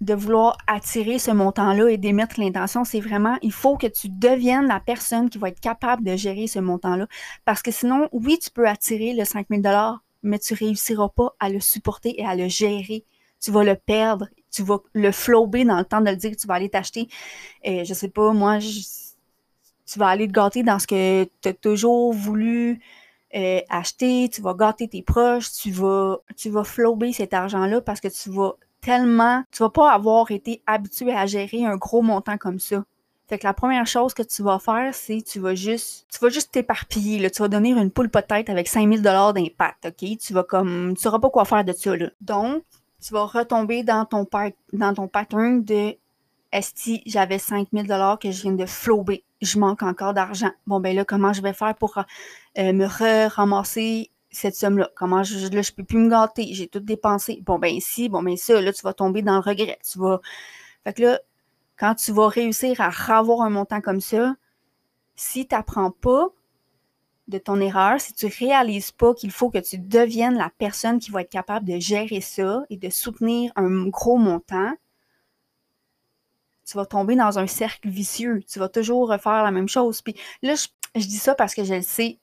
de 0.00 0.14
vouloir 0.14 0.56
attirer 0.66 1.18
ce 1.18 1.30
montant-là 1.30 1.90
et 1.90 1.98
d'émettre 1.98 2.40
l'intention, 2.40 2.84
c'est 2.84 3.00
vraiment, 3.00 3.36
il 3.42 3.52
faut 3.52 3.76
que 3.76 3.86
tu 3.86 4.08
deviennes 4.08 4.66
la 4.66 4.80
personne 4.80 5.28
qui 5.28 5.36
va 5.36 5.48
être 5.48 5.60
capable 5.60 6.04
de 6.04 6.16
gérer 6.16 6.46
ce 6.46 6.58
montant-là. 6.58 7.06
Parce 7.44 7.60
que 7.60 7.70
sinon, 7.70 8.08
oui, 8.12 8.38
tu 8.38 8.50
peux 8.50 8.66
attirer 8.66 9.12
le 9.12 9.26
5000 9.26 9.60
dollars, 9.60 10.02
mais 10.22 10.38
tu 10.38 10.54
réussiras 10.54 11.10
pas 11.10 11.34
à 11.38 11.50
le 11.50 11.60
supporter 11.60 12.18
et 12.18 12.24
à 12.24 12.34
le 12.34 12.48
gérer. 12.48 13.04
Tu 13.42 13.50
vas 13.50 13.62
le 13.62 13.74
perdre, 13.74 14.26
tu 14.50 14.62
vas 14.62 14.78
le 14.94 15.12
flober 15.12 15.64
dans 15.64 15.78
le 15.78 15.84
temps 15.84 16.00
de 16.00 16.08
le 16.08 16.16
dire 16.16 16.30
que 16.30 16.36
tu 16.36 16.46
vas 16.46 16.54
aller 16.54 16.70
t'acheter. 16.70 17.08
Et 17.62 17.84
je 17.84 17.92
sais 17.92 18.08
pas, 18.08 18.32
moi, 18.32 18.58
tu 18.58 19.98
vas 19.98 20.08
aller 20.08 20.26
te 20.28 20.32
gâter 20.32 20.62
dans 20.62 20.78
ce 20.78 20.86
que 20.86 21.24
tu 21.42 21.48
as 21.48 21.52
toujours 21.52 22.14
voulu 22.14 22.80
euh, 23.34 23.60
acheter, 23.68 24.28
tu 24.28 24.42
vas 24.42 24.54
gâter 24.54 24.88
tes 24.88 25.02
proches, 25.02 25.52
tu 25.52 25.70
vas, 25.70 26.18
tu 26.36 26.50
vas 26.50 26.64
flober 26.64 27.12
cet 27.12 27.32
argent-là 27.32 27.80
parce 27.80 28.00
que 28.00 28.08
tu 28.08 28.30
vas 28.30 28.54
tellement, 28.80 29.44
tu 29.52 29.62
vas 29.62 29.70
pas 29.70 29.92
avoir 29.92 30.30
été 30.30 30.62
habitué 30.66 31.12
à 31.12 31.26
gérer 31.26 31.64
un 31.64 31.76
gros 31.76 32.02
montant 32.02 32.38
comme 32.38 32.58
ça. 32.58 32.84
Fait 33.28 33.38
que 33.38 33.46
la 33.46 33.54
première 33.54 33.86
chose 33.86 34.12
que 34.12 34.24
tu 34.24 34.42
vas 34.42 34.58
faire, 34.58 34.92
c'est 34.92 35.22
tu 35.22 35.38
vas 35.38 35.54
juste, 35.54 36.06
tu 36.12 36.18
vas 36.18 36.30
juste 36.30 36.50
t'éparpiller. 36.50 37.30
Tu 37.30 37.40
vas 37.40 37.46
donner 37.46 37.70
une 37.70 37.92
poule 37.92 38.08
peut-être 38.08 38.50
avec 38.50 38.66
5000 38.66 39.02
dollars 39.02 39.34
d'impact, 39.34 39.86
ok? 39.86 40.18
Tu 40.18 40.32
vas 40.32 40.42
comme, 40.42 40.94
tu 40.96 41.02
sauras 41.02 41.20
pas 41.20 41.30
quoi 41.30 41.44
faire 41.44 41.64
de 41.64 41.72
ça, 41.72 41.96
là. 41.96 42.10
Donc, 42.20 42.64
tu 43.00 43.12
vas 43.12 43.26
retomber 43.26 43.84
dans 43.84 44.04
ton, 44.04 44.26
dans 44.72 44.94
ton 44.94 45.06
pattern 45.06 45.62
de 45.62 45.94
Esti, 46.52 47.02
j'avais 47.06 47.38
5000 47.38 47.86
dollars 47.86 48.18
que 48.18 48.32
je 48.32 48.42
viens 48.42 48.52
de 48.52 48.66
flober. 48.66 49.22
Je 49.40 49.58
manque 49.58 49.82
encore 49.82 50.14
d'argent. 50.14 50.50
Bon, 50.66 50.80
ben 50.80 50.94
là, 50.94 51.04
comment 51.04 51.32
je 51.32 51.42
vais 51.42 51.52
faire 51.52 51.74
pour 51.74 51.98
euh, 51.98 52.72
me 52.72 53.28
ramasser 53.28 54.10
cette 54.30 54.54
somme-là? 54.54 54.90
Comment 54.94 55.22
je, 55.22 55.48
là, 55.48 55.62
je 55.62 55.72
peux 55.72 55.84
plus 55.84 55.98
me 55.98 56.10
gâter? 56.10 56.52
J'ai 56.52 56.68
tout 56.68 56.80
dépensé. 56.80 57.42
Bon, 57.44 57.58
ben 57.58 57.74
ici, 57.74 58.08
bon, 58.08 58.22
ben 58.22 58.36
ça, 58.36 58.60
là, 58.60 58.72
tu 58.72 58.82
vas 58.82 58.92
tomber 58.92 59.22
dans 59.22 59.34
le 59.34 59.40
regret. 59.40 59.78
Tu 59.90 59.98
vas. 59.98 60.20
Fait 60.84 60.92
que 60.92 61.02
là, 61.02 61.20
quand 61.78 61.94
tu 61.94 62.12
vas 62.12 62.28
réussir 62.28 62.80
à 62.80 62.90
avoir 63.16 63.40
un 63.40 63.50
montant 63.50 63.80
comme 63.80 64.00
ça, 64.00 64.36
si 65.16 65.46
tu 65.46 65.54
n'apprends 65.54 65.90
pas 65.90 66.28
de 67.28 67.38
ton 67.38 67.60
erreur, 67.60 68.00
si 68.00 68.12
tu 68.12 68.26
réalises 68.26 68.92
pas 68.92 69.14
qu'il 69.14 69.30
faut 69.30 69.50
que 69.50 69.58
tu 69.58 69.78
deviennes 69.78 70.36
la 70.36 70.50
personne 70.58 70.98
qui 70.98 71.10
va 71.10 71.22
être 71.22 71.30
capable 71.30 71.66
de 71.66 71.78
gérer 71.78 72.20
ça 72.20 72.64
et 72.68 72.76
de 72.76 72.90
soutenir 72.90 73.52
un 73.56 73.86
gros 73.86 74.18
montant, 74.18 74.72
tu 76.70 76.76
vas 76.76 76.86
tomber 76.86 77.16
dans 77.16 77.38
un 77.38 77.46
cercle 77.46 77.88
vicieux. 77.88 78.42
Tu 78.48 78.58
vas 78.58 78.68
toujours 78.68 79.08
refaire 79.08 79.42
la 79.42 79.50
même 79.50 79.68
chose. 79.68 80.02
Puis 80.02 80.14
là, 80.42 80.54
je, 80.54 81.00
dis 81.06 81.16
ça 81.16 81.34
parce 81.34 81.54
que 81.54 81.64
je 81.64 81.74
le 81.74 81.82
sais, 81.82 82.18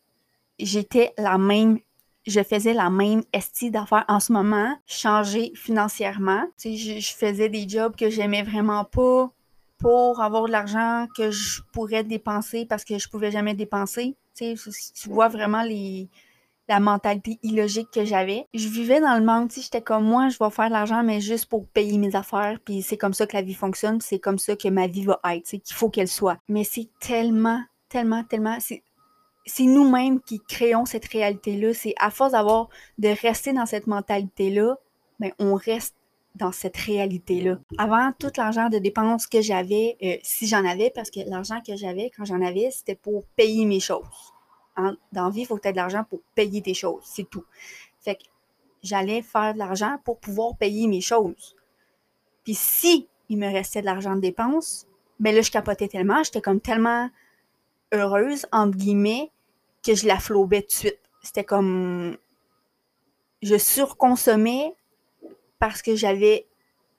j'étais 0.57 1.13
la 1.17 1.37
même 1.37 1.79
je 2.25 2.43
faisais 2.43 2.73
la 2.73 2.89
même 2.89 3.23
esti 3.31 3.71
d'affaires 3.71 4.03
en 4.09 4.19
ce 4.19 4.33
moment, 4.33 4.77
changer 4.85 5.53
financièrement. 5.55 6.43
Tu 6.57 6.77
sais, 6.77 6.99
je, 6.99 7.13
faisais 7.13 7.47
des 7.47 7.69
jobs 7.69 7.95
que 7.95 8.09
j'aimais 8.09 8.43
vraiment 8.43 8.83
pas 8.83 9.31
pour 9.77 10.21
avoir 10.21 10.45
de 10.47 10.51
l'argent 10.51 11.07
que 11.15 11.31
je 11.31 11.61
pourrais 11.71 12.03
dépenser 12.03 12.65
parce 12.65 12.83
que 12.83 12.97
je 12.97 13.07
pouvais 13.07 13.31
jamais 13.31 13.53
dépenser. 13.53 14.17
Tu 14.35 14.57
sais, 14.57 14.71
tu 14.93 15.07
vois 15.07 15.29
vraiment 15.29 15.63
les, 15.63 16.09
la 16.67 16.79
mentalité 16.79 17.39
illogique 17.43 17.89
que 17.91 18.05
j'avais. 18.05 18.45
Je 18.53 18.67
vivais 18.67 18.99
dans 18.99 19.17
le 19.17 19.23
manque, 19.23 19.51
j'étais 19.51 19.81
comme 19.81 20.05
moi, 20.05 20.29
je 20.29 20.37
vais 20.39 20.49
faire 20.49 20.67
de 20.67 20.73
l'argent, 20.73 21.03
mais 21.03 21.21
juste 21.21 21.45
pour 21.45 21.65
payer 21.67 21.97
mes 21.97 22.15
affaires, 22.15 22.59
puis 22.63 22.81
c'est 22.81 22.97
comme 22.97 23.13
ça 23.13 23.25
que 23.25 23.35
la 23.35 23.41
vie 23.41 23.53
fonctionne, 23.53 24.01
c'est 24.01 24.19
comme 24.19 24.37
ça 24.37 24.55
que 24.55 24.67
ma 24.67 24.87
vie 24.87 25.05
va 25.05 25.19
être, 25.33 25.45
qu'il 25.45 25.75
faut 25.75 25.89
qu'elle 25.89 26.07
soit. 26.07 26.37
Mais 26.49 26.63
c'est 26.63 26.89
tellement, 26.99 27.61
tellement, 27.89 28.23
tellement, 28.23 28.57
c'est 28.59 28.83
c'est 29.47 29.63
nous-mêmes 29.63 30.19
qui 30.19 30.41
créons 30.41 30.85
cette 30.85 31.05
réalité-là. 31.05 31.73
C'est 31.73 31.95
à 31.99 32.11
force 32.11 32.33
d'avoir, 32.33 32.67
de 32.97 33.07
rester 33.07 33.53
dans 33.53 33.65
cette 33.65 33.87
mentalité-là, 33.87 34.75
mais 35.19 35.33
ben, 35.39 35.47
on 35.47 35.55
reste 35.55 35.95
dans 36.35 36.51
cette 36.51 36.77
réalité-là. 36.77 37.57
Avant, 37.77 38.11
tout 38.19 38.31
l'argent 38.37 38.69
de 38.69 38.77
dépenses 38.77 39.25
que 39.25 39.41
j'avais, 39.41 39.97
euh, 40.03 40.17
si 40.21 40.47
j'en 40.47 40.65
avais, 40.65 40.91
parce 40.93 41.09
que 41.09 41.21
l'argent 41.27 41.61
que 41.65 41.75
j'avais, 41.75 42.11
quand 42.15 42.25
j'en 42.25 42.41
avais, 42.41 42.69
c'était 42.71 42.95
pour 42.95 43.23
payer 43.35 43.65
mes 43.65 43.79
choses. 43.79 44.33
Dans 44.77 45.25
la 45.25 45.29
vie, 45.29 45.41
il 45.41 45.45
faut 45.45 45.55
que 45.55 45.61
tu 45.61 45.67
aies 45.67 45.73
de 45.73 45.77
l'argent 45.77 46.03
pour 46.03 46.21
payer 46.35 46.61
tes 46.61 46.73
choses, 46.73 47.03
c'est 47.03 47.29
tout. 47.29 47.43
Fait 47.99 48.15
que 48.15 48.23
j'allais 48.83 49.21
faire 49.21 49.53
de 49.53 49.59
l'argent 49.59 49.97
pour 50.05 50.19
pouvoir 50.19 50.55
payer 50.57 50.87
mes 50.87 51.01
choses. 51.01 51.55
Puis 52.43 52.55
si 52.55 53.07
il 53.29 53.37
me 53.37 53.51
restait 53.51 53.81
de 53.81 53.85
l'argent 53.85 54.15
de 54.15 54.21
dépenses, 54.21 54.87
ben 55.19 55.33
là, 55.33 55.41
je 55.41 55.51
capotais 55.51 55.87
tellement, 55.87 56.23
j'étais 56.23 56.41
comme 56.41 56.61
tellement 56.61 57.09
heureuse, 57.91 58.45
entre 58.51 58.77
guillemets, 58.77 59.31
que 59.83 59.95
je 59.95 60.05
la 60.05 60.19
flobais 60.19 60.61
tout 60.61 60.67
de 60.67 60.71
suite. 60.71 60.99
C'était 61.23 61.43
comme... 61.43 62.17
Je 63.41 63.57
surconsommais 63.57 64.75
parce 65.59 65.81
que 65.81 65.95
j'avais 65.95 66.47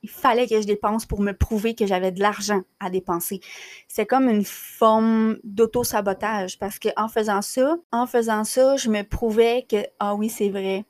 il 0.03 0.11
fallait 0.11 0.47
que 0.47 0.61
je 0.61 0.67
dépense 0.67 1.07
pour 1.07 1.21
me 1.21 1.33
prouver 1.33 1.75
que 1.75 1.87
j'avais 1.87 2.13
de 2.13 2.21
l'argent 2.21 2.63
à 2.79 2.91
dépenser. 2.91 3.41
C'est 3.89 4.07
comme 4.07 4.29
une 4.29 4.45
forme 4.45 5.39
d'auto-sabotage 5.43 6.59
parce 6.59 6.79
que 6.79 6.89
en 6.97 7.09
faisant 7.09 7.43
ça, 7.43 7.77
en 7.91 8.07
faisant 8.07 8.45
ça, 8.45 8.77
je 8.77 8.91
me 8.91 9.03
prouvais 9.03 9.67
que 9.69 9.85
ah 9.99 10.15
oui, 10.15 10.29
c'est 10.29 10.51
vrai. 10.51 10.85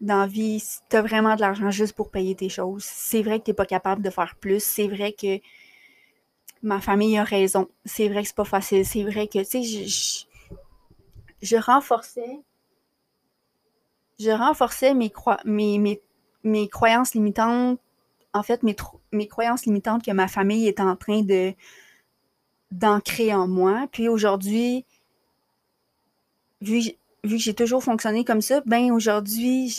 Dans 0.00 0.20
la 0.20 0.26
vie, 0.26 0.62
t'as 0.88 1.02
vraiment 1.02 1.36
de 1.36 1.40
l'argent 1.40 1.70
juste 1.70 1.94
pour 1.94 2.10
payer 2.10 2.34
tes 2.34 2.48
choses. 2.48 2.84
C'est 2.84 3.22
vrai 3.22 3.38
que 3.38 3.44
t'es 3.44 3.54
pas 3.54 3.66
capable 3.66 4.02
de 4.02 4.10
faire 4.10 4.36
plus. 4.38 4.62
C'est 4.62 4.88
vrai 4.88 5.12
que 5.12 5.38
ma 6.62 6.80
famille 6.80 7.16
a 7.16 7.24
raison. 7.24 7.68
C'est 7.84 8.08
vrai 8.08 8.22
que 8.22 8.28
c'est 8.28 8.36
pas 8.36 8.44
facile. 8.44 8.84
C'est 8.84 9.04
vrai 9.04 9.26
que, 9.26 9.38
tu 9.38 9.44
sais, 9.44 9.62
je, 9.62 10.26
je, 11.42 11.56
renforçais 11.56 12.40
je 14.18 14.30
renforçais 14.30 14.94
mes, 14.94 15.12
mes, 15.44 15.78
mes 15.78 16.02
mes 16.46 16.68
croyances 16.68 17.14
limitantes, 17.14 17.80
en 18.36 18.42
fait, 18.42 18.62
mes, 18.62 18.76
mes 19.12 19.26
croyances 19.26 19.66
limitantes 19.66 20.04
que 20.04 20.10
ma 20.10 20.28
famille 20.28 20.68
est 20.68 20.80
en 20.80 20.96
train 20.96 21.22
de 21.22 21.54
d'ancrer 22.70 23.32
en 23.32 23.46
moi. 23.46 23.86
Puis 23.92 24.08
aujourd'hui, 24.08 24.84
vu, 26.60 26.80
vu 27.24 27.36
que 27.36 27.42
j'ai 27.42 27.54
toujours 27.54 27.82
fonctionné 27.82 28.24
comme 28.24 28.40
ça, 28.40 28.60
ben 28.66 28.90
aujourd'hui, 28.92 29.72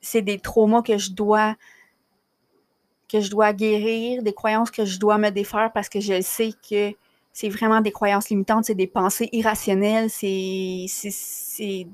c'est 0.00 0.22
des 0.22 0.38
traumas 0.38 0.82
que 0.82 0.98
je 0.98 1.12
dois 1.12 1.56
que 3.08 3.20
je 3.20 3.30
dois 3.30 3.52
guérir, 3.52 4.22
des 4.22 4.32
croyances 4.32 4.70
que 4.70 4.86
je 4.86 4.98
dois 4.98 5.18
me 5.18 5.30
défaire 5.30 5.70
parce 5.72 5.90
que 5.90 6.00
je 6.00 6.22
sais 6.22 6.52
que 6.68 6.92
c'est 7.34 7.50
vraiment 7.50 7.82
des 7.82 7.92
croyances 7.92 8.30
limitantes, 8.30 8.64
c'est 8.64 8.74
des 8.74 8.86
pensées 8.86 9.28
irrationnelles, 9.32 10.08
c'est 10.10 10.86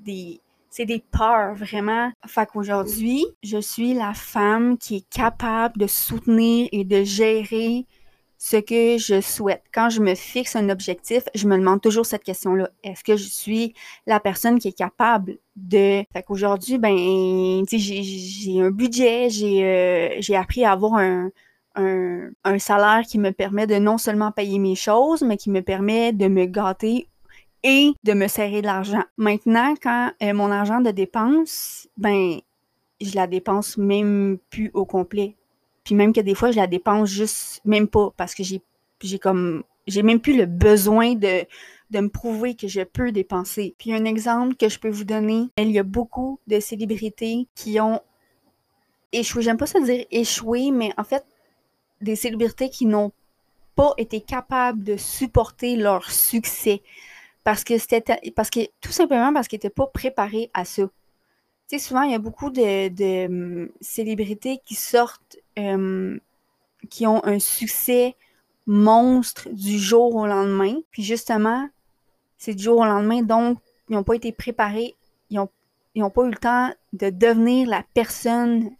des 0.04 0.40
c'est 0.70 0.84
des 0.84 1.02
peurs, 1.10 1.54
vraiment. 1.54 2.10
Fait 2.26 2.46
qu'aujourd'hui, 2.46 3.24
je 3.42 3.58
suis 3.58 3.94
la 3.94 4.14
femme 4.14 4.78
qui 4.78 4.96
est 4.96 5.08
capable 5.10 5.78
de 5.78 5.86
soutenir 5.86 6.68
et 6.72 6.84
de 6.84 7.04
gérer 7.04 7.86
ce 8.38 8.56
que 8.56 8.98
je 8.98 9.20
souhaite. 9.20 9.64
Quand 9.74 9.90
je 9.90 10.00
me 10.00 10.14
fixe 10.14 10.54
un 10.54 10.68
objectif, 10.68 11.24
je 11.34 11.48
me 11.48 11.58
demande 11.58 11.80
toujours 11.80 12.06
cette 12.06 12.22
question-là. 12.22 12.70
Est-ce 12.84 13.02
que 13.02 13.16
je 13.16 13.28
suis 13.28 13.74
la 14.06 14.20
personne 14.20 14.60
qui 14.60 14.68
est 14.68 14.78
capable 14.78 15.38
de... 15.56 16.04
Fait 16.12 16.22
qu'aujourd'hui, 16.24 16.78
ben, 16.78 16.96
j'ai 17.70 18.60
un 18.60 18.70
budget, 18.70 19.28
j'ai 19.28 19.64
euh, 19.64 20.38
appris 20.38 20.64
à 20.64 20.70
avoir 20.70 20.94
un, 20.94 21.30
un, 21.74 22.30
un, 22.44 22.58
salaire 22.60 23.02
qui 23.02 23.18
me 23.18 23.32
permet 23.32 23.66
de 23.66 23.76
non 23.76 23.98
seulement 23.98 24.30
payer 24.30 24.60
mes 24.60 24.76
choses, 24.76 25.22
mais 25.22 25.36
qui 25.36 25.50
me 25.50 25.62
permet 25.62 26.12
de 26.12 26.28
me 26.28 26.44
gâter 26.44 27.08
et 27.62 27.92
de 28.04 28.12
me 28.12 28.28
serrer 28.28 28.62
de 28.62 28.66
l'argent. 28.66 29.02
Maintenant, 29.16 29.74
quand 29.80 30.12
euh, 30.22 30.32
mon 30.32 30.50
argent 30.50 30.80
de 30.80 30.90
dépense, 30.90 31.88
ben, 31.96 32.38
je 33.00 33.14
la 33.14 33.26
dépense 33.26 33.76
même 33.76 34.38
plus 34.50 34.70
au 34.74 34.84
complet. 34.84 35.36
Puis 35.84 35.94
même 35.94 36.12
que 36.12 36.20
des 36.20 36.34
fois, 36.34 36.50
je 36.50 36.56
la 36.56 36.66
dépense 36.66 37.08
juste 37.08 37.60
même 37.64 37.88
pas 37.88 38.12
parce 38.16 38.34
que 38.34 38.42
j'ai, 38.42 38.60
comme, 39.18 39.64
j'ai 39.86 40.02
même 40.02 40.20
plus 40.20 40.36
le 40.36 40.46
besoin 40.46 41.14
de, 41.14 41.44
de 41.90 42.00
me 42.00 42.08
prouver 42.08 42.54
que 42.54 42.68
je 42.68 42.82
peux 42.82 43.12
dépenser. 43.12 43.74
Puis 43.78 43.92
un 43.92 44.04
exemple 44.04 44.54
que 44.56 44.68
je 44.68 44.78
peux 44.78 44.90
vous 44.90 45.04
donner, 45.04 45.48
il 45.56 45.70
y 45.70 45.78
a 45.78 45.84
beaucoup 45.84 46.40
de 46.46 46.60
célébrités 46.60 47.48
qui 47.54 47.80
ont 47.80 48.00
échoué. 49.12 49.42
J'aime 49.42 49.56
pas 49.56 49.66
ça 49.66 49.80
dire 49.80 50.04
échoué, 50.10 50.70
mais 50.70 50.92
en 50.98 51.04
fait, 51.04 51.24
des 52.00 52.16
célébrités 52.16 52.68
qui 52.68 52.86
n'ont 52.86 53.12
pas 53.74 53.94
été 53.96 54.20
capables 54.20 54.82
de 54.82 54.96
supporter 54.96 55.76
leur 55.76 56.10
succès 56.10 56.82
parce 57.44 57.64
que 57.64 57.78
c'était 57.78 58.02
parce 58.34 58.50
que 58.50 58.60
tout 58.80 58.92
simplement 58.92 59.32
parce 59.32 59.48
qu'ils 59.48 59.56
n'étaient 59.56 59.70
pas 59.70 59.86
préparés 59.86 60.50
à 60.54 60.64
ça. 60.64 60.82
Tu 60.82 61.78
sais, 61.78 61.86
souvent, 61.86 62.02
il 62.02 62.12
y 62.12 62.14
a 62.14 62.18
beaucoup 62.18 62.50
de, 62.50 63.26
hum, 63.26 63.68
célébrités 63.80 64.60
qui 64.64 64.74
sortent, 64.74 65.38
hum, 65.58 66.20
qui 66.90 67.06
ont 67.06 67.24
un 67.24 67.38
succès 67.38 68.16
monstre 68.66 69.48
du 69.50 69.78
jour 69.78 70.14
au 70.14 70.26
lendemain. 70.26 70.74
Puis 70.90 71.02
justement, 71.02 71.68
c'est 72.38 72.54
du 72.54 72.62
jour 72.62 72.80
au 72.80 72.84
lendemain, 72.84 73.22
donc 73.22 73.58
ils 73.88 73.94
n'ont 73.94 74.04
pas 74.04 74.14
été 74.14 74.32
préparés, 74.32 74.94
ils 75.30 75.36
n'ont 75.36 75.48
ils 75.94 76.02
ont 76.02 76.10
pas 76.10 76.24
eu 76.24 76.30
le 76.30 76.36
temps 76.36 76.70
de 76.92 77.10
devenir 77.10 77.68
la 77.68 77.82
personne 77.94 78.70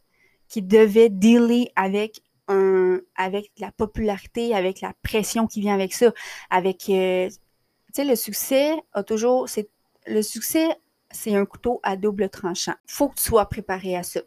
qui 0.48 0.62
devait 0.62 1.08
dealer 1.08 1.70
avec 1.74 2.22
un, 2.48 3.00
avec 3.16 3.50
la 3.58 3.72
popularité, 3.72 4.54
avec 4.54 4.80
la 4.80 4.92
pression 5.02 5.46
qui 5.46 5.60
vient 5.60 5.74
avec 5.74 5.92
ça, 5.92 6.12
avec 6.50 6.88
euh, 6.88 7.28
le 8.04 8.16
succès 8.16 8.72
a 8.92 9.02
toujours. 9.02 9.48
C'est, 9.48 9.68
le 10.06 10.22
succès, 10.22 10.68
c'est 11.10 11.34
un 11.34 11.44
couteau 11.44 11.80
à 11.82 11.96
double 11.96 12.28
tranchant. 12.28 12.74
Faut 12.86 13.08
que 13.08 13.16
tu 13.16 13.24
sois 13.24 13.46
préparé 13.46 13.96
à 13.96 14.02
ça. 14.02 14.20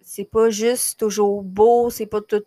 C'est 0.00 0.24
pas 0.24 0.50
juste 0.50 0.98
toujours 0.98 1.42
beau, 1.42 1.90
c'est 1.90 2.06
pas 2.06 2.20
tout. 2.20 2.42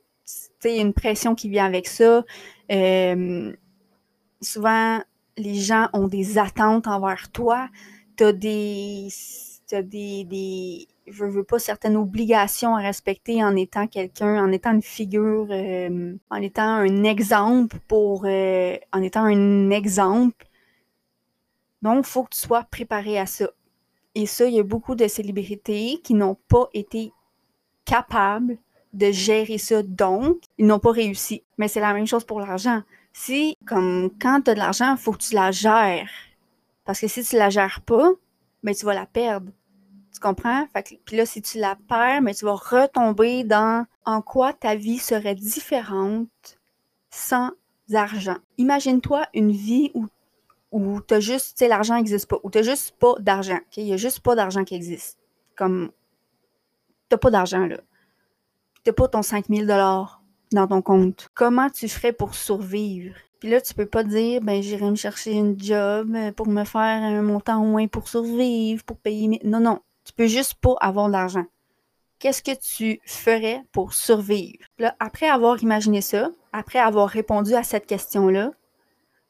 Une 0.63 0.93
pression 0.93 1.35
qui 1.35 1.49
vient 1.49 1.65
avec 1.65 1.87
ça. 1.87 2.25
Euh, 2.71 3.53
souvent, 4.41 4.99
les 5.37 5.55
gens 5.55 5.89
ont 5.93 6.07
des 6.07 6.37
attentes 6.39 6.87
envers 6.87 7.31
toi. 7.31 7.69
T'as 8.15 8.31
des. 8.31 9.09
T'as 9.67 9.81
des, 9.81 10.23
des 10.25 10.87
je 11.07 11.25
veux 11.25 11.43
pas 11.43 11.59
certaines 11.59 11.97
obligations 11.97 12.75
à 12.75 12.79
respecter 12.79 13.43
en 13.43 13.55
étant 13.55 13.87
quelqu'un, 13.87 14.43
en 14.43 14.51
étant 14.51 14.73
une 14.73 14.81
figure, 14.81 15.47
euh, 15.49 16.15
en 16.29 16.35
étant 16.37 16.63
un 16.63 17.03
exemple 17.03 17.77
pour, 17.87 18.23
euh, 18.25 18.77
en 18.91 19.01
étant 19.01 19.23
un 19.23 19.69
exemple. 19.69 20.47
Donc, 21.81 22.05
il 22.05 22.09
faut 22.09 22.23
que 22.23 22.33
tu 22.33 22.39
sois 22.39 22.63
préparé 22.63 23.19
à 23.19 23.25
ça. 23.25 23.49
Et 24.15 24.25
ça, 24.25 24.45
il 24.45 24.55
y 24.55 24.59
a 24.59 24.63
beaucoup 24.63 24.95
de 24.95 25.07
célébrités 25.07 25.99
qui 26.03 26.13
n'ont 26.13 26.37
pas 26.47 26.69
été 26.73 27.11
capables 27.83 28.57
de 28.93 29.11
gérer 29.11 29.57
ça. 29.57 29.83
Donc, 29.83 30.37
ils 30.57 30.65
n'ont 30.65 30.79
pas 30.79 30.91
réussi. 30.91 31.43
Mais 31.57 31.67
c'est 31.67 31.81
la 31.81 31.93
même 31.93 32.07
chose 32.07 32.23
pour 32.23 32.39
l'argent. 32.39 32.81
Si, 33.13 33.57
comme 33.67 34.09
quand 34.19 34.41
tu 34.41 34.51
as 34.51 34.53
de 34.55 34.59
l'argent, 34.59 34.93
il 34.93 34.97
faut 34.97 35.11
que 35.11 35.19
tu 35.23 35.35
la 35.35 35.51
gères. 35.51 36.09
Parce 36.85 36.99
que 37.01 37.07
si 37.07 37.23
tu 37.23 37.35
la 37.35 37.49
gères 37.49 37.81
pas, 37.81 38.11
ben, 38.65 38.75
tu 38.75 38.85
vas 38.85 38.95
la 38.95 39.05
perdre. 39.05 39.51
Tu 40.11 40.19
comprends? 40.19 40.67
Puis 41.05 41.17
là, 41.17 41.25
si 41.25 41.41
tu 41.41 41.59
la 41.59 41.77
perds, 41.87 42.21
mais 42.21 42.33
tu 42.33 42.45
vas 42.45 42.55
retomber 42.55 43.43
dans 43.43 43.85
en 44.05 44.21
quoi 44.21 44.53
ta 44.53 44.75
vie 44.75 44.97
serait 44.97 45.35
différente 45.35 46.59
sans 47.09 47.51
argent. 47.93 48.37
Imagine-toi 48.57 49.27
une 49.33 49.51
vie 49.51 49.91
où, 49.93 50.07
où 50.71 51.01
tu 51.01 51.21
juste, 51.21 51.57
tu 51.57 51.65
sais, 51.65 51.67
l'argent 51.67 51.95
n'existe 51.95 52.27
pas, 52.27 52.37
où 52.43 52.49
tu 52.49 52.63
juste 52.63 52.95
pas 52.97 53.13
d'argent. 53.19 53.59
Il 53.77 53.85
n'y 53.85 53.93
a 53.93 53.97
juste 53.97 54.21
pas 54.21 54.35
d'argent 54.35 54.63
qui 54.63 54.73
existe. 54.73 55.19
Comme, 55.55 55.91
tu 57.09 57.17
pas 57.17 57.29
d'argent, 57.29 57.67
là. 57.67 57.77
Tu 58.83 58.93
pas 58.93 59.07
ton 59.07 59.21
5000 59.21 59.67
dollars 59.67 60.21
dans 60.51 60.67
ton 60.67 60.81
compte. 60.81 61.29
Comment 61.33 61.69
tu 61.69 61.87
ferais 61.87 62.13
pour 62.13 62.35
survivre? 62.35 63.15
Puis 63.39 63.49
là, 63.49 63.61
tu 63.61 63.73
peux 63.73 63.85
pas 63.85 64.03
dire, 64.03 64.41
ben, 64.41 64.61
j'irai 64.61 64.89
me 64.89 64.95
chercher 64.95 65.33
une 65.33 65.59
job 65.59 66.15
pour 66.35 66.47
me 66.47 66.63
faire 66.63 67.03
un 67.03 67.21
montant 67.21 67.61
au 67.61 67.65
moins 67.65 67.87
pour 67.87 68.07
survivre, 68.07 68.83
pour 68.83 68.97
payer 68.97 69.27
mes... 69.27 69.41
Non, 69.43 69.59
non. 69.59 69.81
Tu 70.05 70.13
peux 70.13 70.27
juste 70.27 70.55
pas 70.55 70.75
avoir 70.79 71.09
l'argent. 71.09 71.45
Qu'est-ce 72.19 72.41
que 72.41 72.55
tu 72.55 73.01
ferais 73.05 73.63
pour 73.71 73.93
survivre? 73.93 74.65
Là, 74.79 74.95
après 74.99 75.27
avoir 75.27 75.61
imaginé 75.61 76.01
ça, 76.01 76.31
après 76.53 76.79
avoir 76.79 77.09
répondu 77.09 77.53
à 77.55 77.63
cette 77.63 77.85
question-là, 77.85 78.51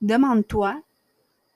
demande-toi 0.02 0.80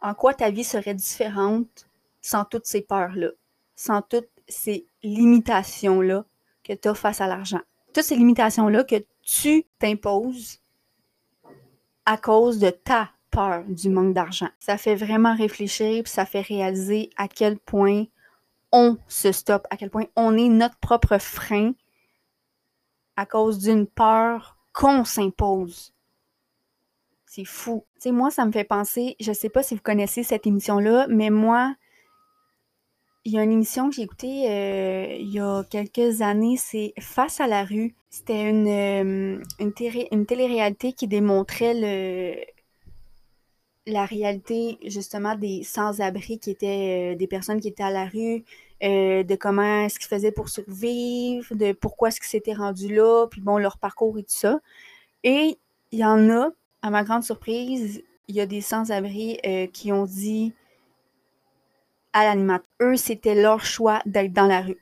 en 0.01 0.13
quoi 0.13 0.33
ta 0.33 0.49
vie 0.49 0.63
serait 0.63 0.95
différente 0.95 1.87
sans 2.21 2.45
toutes 2.45 2.65
ces 2.65 2.81
peurs-là, 2.81 3.29
sans 3.75 4.01
toutes 4.01 4.29
ces 4.47 4.85
limitations-là 5.03 6.25
que 6.63 6.73
tu 6.73 6.87
as 6.87 6.95
face 6.95 7.21
à 7.21 7.27
l'argent. 7.27 7.61
Toutes 7.93 8.03
ces 8.03 8.15
limitations-là 8.15 8.83
que 8.83 9.03
tu 9.21 9.65
t'imposes 9.77 10.59
à 12.05 12.17
cause 12.17 12.59
de 12.59 12.69
ta 12.69 13.09
peur 13.31 13.63
du 13.67 13.89
manque 13.89 14.13
d'argent. 14.13 14.49
Ça 14.59 14.77
fait 14.77 14.95
vraiment 14.95 15.35
réfléchir, 15.35 16.03
puis 16.03 16.11
ça 16.11 16.25
fait 16.25 16.41
réaliser 16.41 17.09
à 17.17 17.27
quel 17.27 17.57
point 17.59 18.05
on 18.71 18.97
se 19.07 19.31
stoppe, 19.31 19.67
à 19.69 19.77
quel 19.77 19.89
point 19.89 20.05
on 20.15 20.37
est 20.37 20.49
notre 20.49 20.77
propre 20.77 21.17
frein 21.17 21.73
à 23.15 23.25
cause 23.25 23.59
d'une 23.59 23.87
peur 23.87 24.57
qu'on 24.73 25.03
s'impose. 25.03 25.93
C'est 27.25 27.45
fou. 27.45 27.85
Tu 27.95 28.01
sais, 28.03 28.11
moi, 28.11 28.31
ça 28.31 28.45
me 28.45 28.51
fait 28.51 28.63
penser, 28.63 29.15
je 29.19 29.33
sais 29.33 29.49
pas 29.49 29.61
si 29.61 29.75
vous 29.75 29.81
connaissez 29.81 30.23
cette 30.23 30.47
émission-là, 30.47 31.07
mais 31.09 31.29
moi, 31.29 31.75
Il 33.29 33.33
y 33.33 33.37
a 33.37 33.43
une 33.43 33.51
émission 33.51 33.89
que 33.89 33.95
j'ai 33.95 34.01
écoutée 34.01 34.49
euh, 34.49 35.15
il 35.19 35.29
y 35.29 35.39
a 35.39 35.63
quelques 35.63 36.23
années, 36.23 36.57
c'est 36.57 36.93
Face 36.99 37.39
à 37.39 37.45
la 37.45 37.63
rue. 37.63 37.93
C'était 38.09 38.49
une, 38.49 38.67
euh, 38.67 39.43
une, 39.59 39.73
une 40.11 40.25
télé-réalité 40.25 40.93
qui 40.93 41.07
démontrait 41.07 41.75
le, 41.75 42.43
la 43.85 44.07
réalité 44.07 44.79
justement 44.83 45.35
des 45.35 45.61
sans-abri 45.61 46.39
qui 46.39 46.49
étaient 46.49 47.13
euh, 47.13 47.15
des 47.15 47.27
personnes 47.27 47.61
qui 47.61 47.67
étaient 47.67 47.83
à 47.83 47.91
la 47.91 48.07
rue, 48.07 48.43
de 48.81 49.35
comment 49.35 49.81
est-ce 49.85 49.99
qu'ils 49.99 50.07
faisaient 50.09 50.31
pour 50.31 50.49
survivre, 50.49 51.53
de 51.53 51.71
pourquoi 51.73 52.07
est-ce 52.07 52.19
qu'ils 52.19 52.29
s'étaient 52.29 52.53
rendus 52.53 52.91
là, 52.91 53.27
puis 53.29 53.41
bon, 53.41 53.59
leur 53.59 53.77
parcours 53.77 54.17
et 54.17 54.23
tout 54.23 54.29
ça. 54.29 54.59
Et 55.23 55.59
il 55.91 55.99
y 55.99 56.03
en 56.03 56.31
a, 56.31 56.49
à 56.81 56.89
ma 56.89 57.03
grande 57.03 57.23
surprise, 57.23 58.01
il 58.27 58.33
y 58.33 58.41
a 58.41 58.47
des 58.47 58.61
sans-abri 58.61 59.37
qui 59.71 59.91
ont 59.91 60.05
dit 60.05 60.51
à 62.11 62.23
l'animateur. 62.23 62.68
Eux, 62.81 62.95
c'était 62.95 63.35
leur 63.35 63.65
choix 63.65 64.01
d'être 64.05 64.33
dans 64.33 64.47
la 64.47 64.61
rue. 64.61 64.77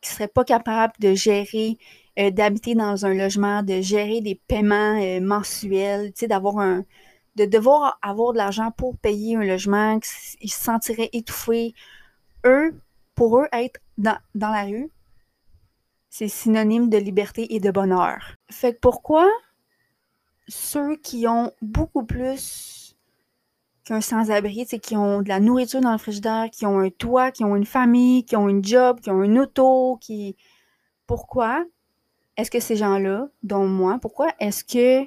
Qui 0.00 0.10
ne 0.10 0.14
seraient 0.14 0.28
pas 0.28 0.44
capables 0.44 0.94
de 1.00 1.14
gérer, 1.14 1.78
euh, 2.18 2.30
d'habiter 2.30 2.74
dans 2.74 3.06
un 3.06 3.14
logement, 3.14 3.62
de 3.62 3.80
gérer 3.80 4.20
des 4.20 4.34
paiements 4.48 5.00
euh, 5.00 5.20
mensuels, 5.20 6.12
d'avoir 6.28 6.58
un. 6.58 6.84
de 7.36 7.44
devoir 7.46 7.98
avoir 8.02 8.32
de 8.32 8.38
l'argent 8.38 8.70
pour 8.70 8.96
payer 8.98 9.36
un 9.36 9.44
logement, 9.44 9.98
qu'ils 10.00 10.50
se 10.50 10.60
sentiraient 10.60 11.10
étouffés. 11.12 11.74
Eux, 12.44 12.78
pour 13.14 13.38
eux, 13.40 13.48
être 13.52 13.80
dans, 13.98 14.18
dans 14.34 14.50
la 14.50 14.64
rue, 14.64 14.90
c'est 16.10 16.28
synonyme 16.28 16.88
de 16.90 16.98
liberté 16.98 17.54
et 17.54 17.60
de 17.60 17.70
bonheur. 17.70 18.36
Fait 18.50 18.74
que 18.74 18.78
pourquoi 18.80 19.28
ceux 20.46 20.96
qui 20.96 21.26
ont 21.26 21.50
beaucoup 21.62 22.04
plus 22.04 22.83
qu'un 23.84 24.00
sans-abri, 24.00 24.66
qui 24.66 24.96
ont 24.96 25.22
de 25.22 25.28
la 25.28 25.40
nourriture 25.40 25.80
dans 25.80 25.92
le 25.92 25.98
frigidaire, 25.98 26.48
qui 26.50 26.66
ont 26.66 26.78
un 26.78 26.90
toit, 26.90 27.30
qui 27.30 27.44
ont 27.44 27.56
une 27.56 27.66
famille, 27.66 28.24
qui 28.24 28.36
ont 28.36 28.48
une 28.48 28.64
job, 28.64 29.00
qui 29.00 29.10
ont 29.10 29.22
une 29.22 29.38
auto, 29.38 29.98
qui... 30.00 30.36
Pourquoi 31.06 31.64
est-ce 32.36 32.50
que 32.50 32.60
ces 32.60 32.76
gens-là, 32.76 33.28
dont 33.42 33.66
moi, 33.66 33.98
pourquoi 34.00 34.28
est-ce 34.40 34.64
que 34.64 35.06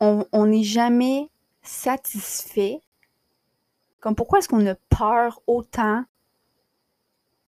on 0.00 0.46
n'est 0.46 0.64
jamais 0.64 1.30
satisfait? 1.62 2.80
Comme 4.00 4.16
pourquoi 4.16 4.40
est-ce 4.40 4.48
qu'on 4.48 4.66
a 4.66 4.74
peur 4.74 5.40
autant? 5.46 6.04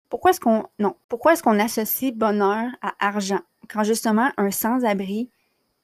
Pourquoi 0.07 0.31
est-ce 0.31 0.39
qu'on. 0.39 0.65
Non. 0.79 0.95
Pourquoi 1.09 1.33
est-ce 1.33 1.43
qu'on 1.43 1.59
associe 1.59 2.13
bonheur 2.13 2.71
à 2.81 2.93
argent? 2.99 3.41
Quand 3.67 3.83
justement 3.83 4.31
un 4.37 4.51
sans-abri 4.51 5.29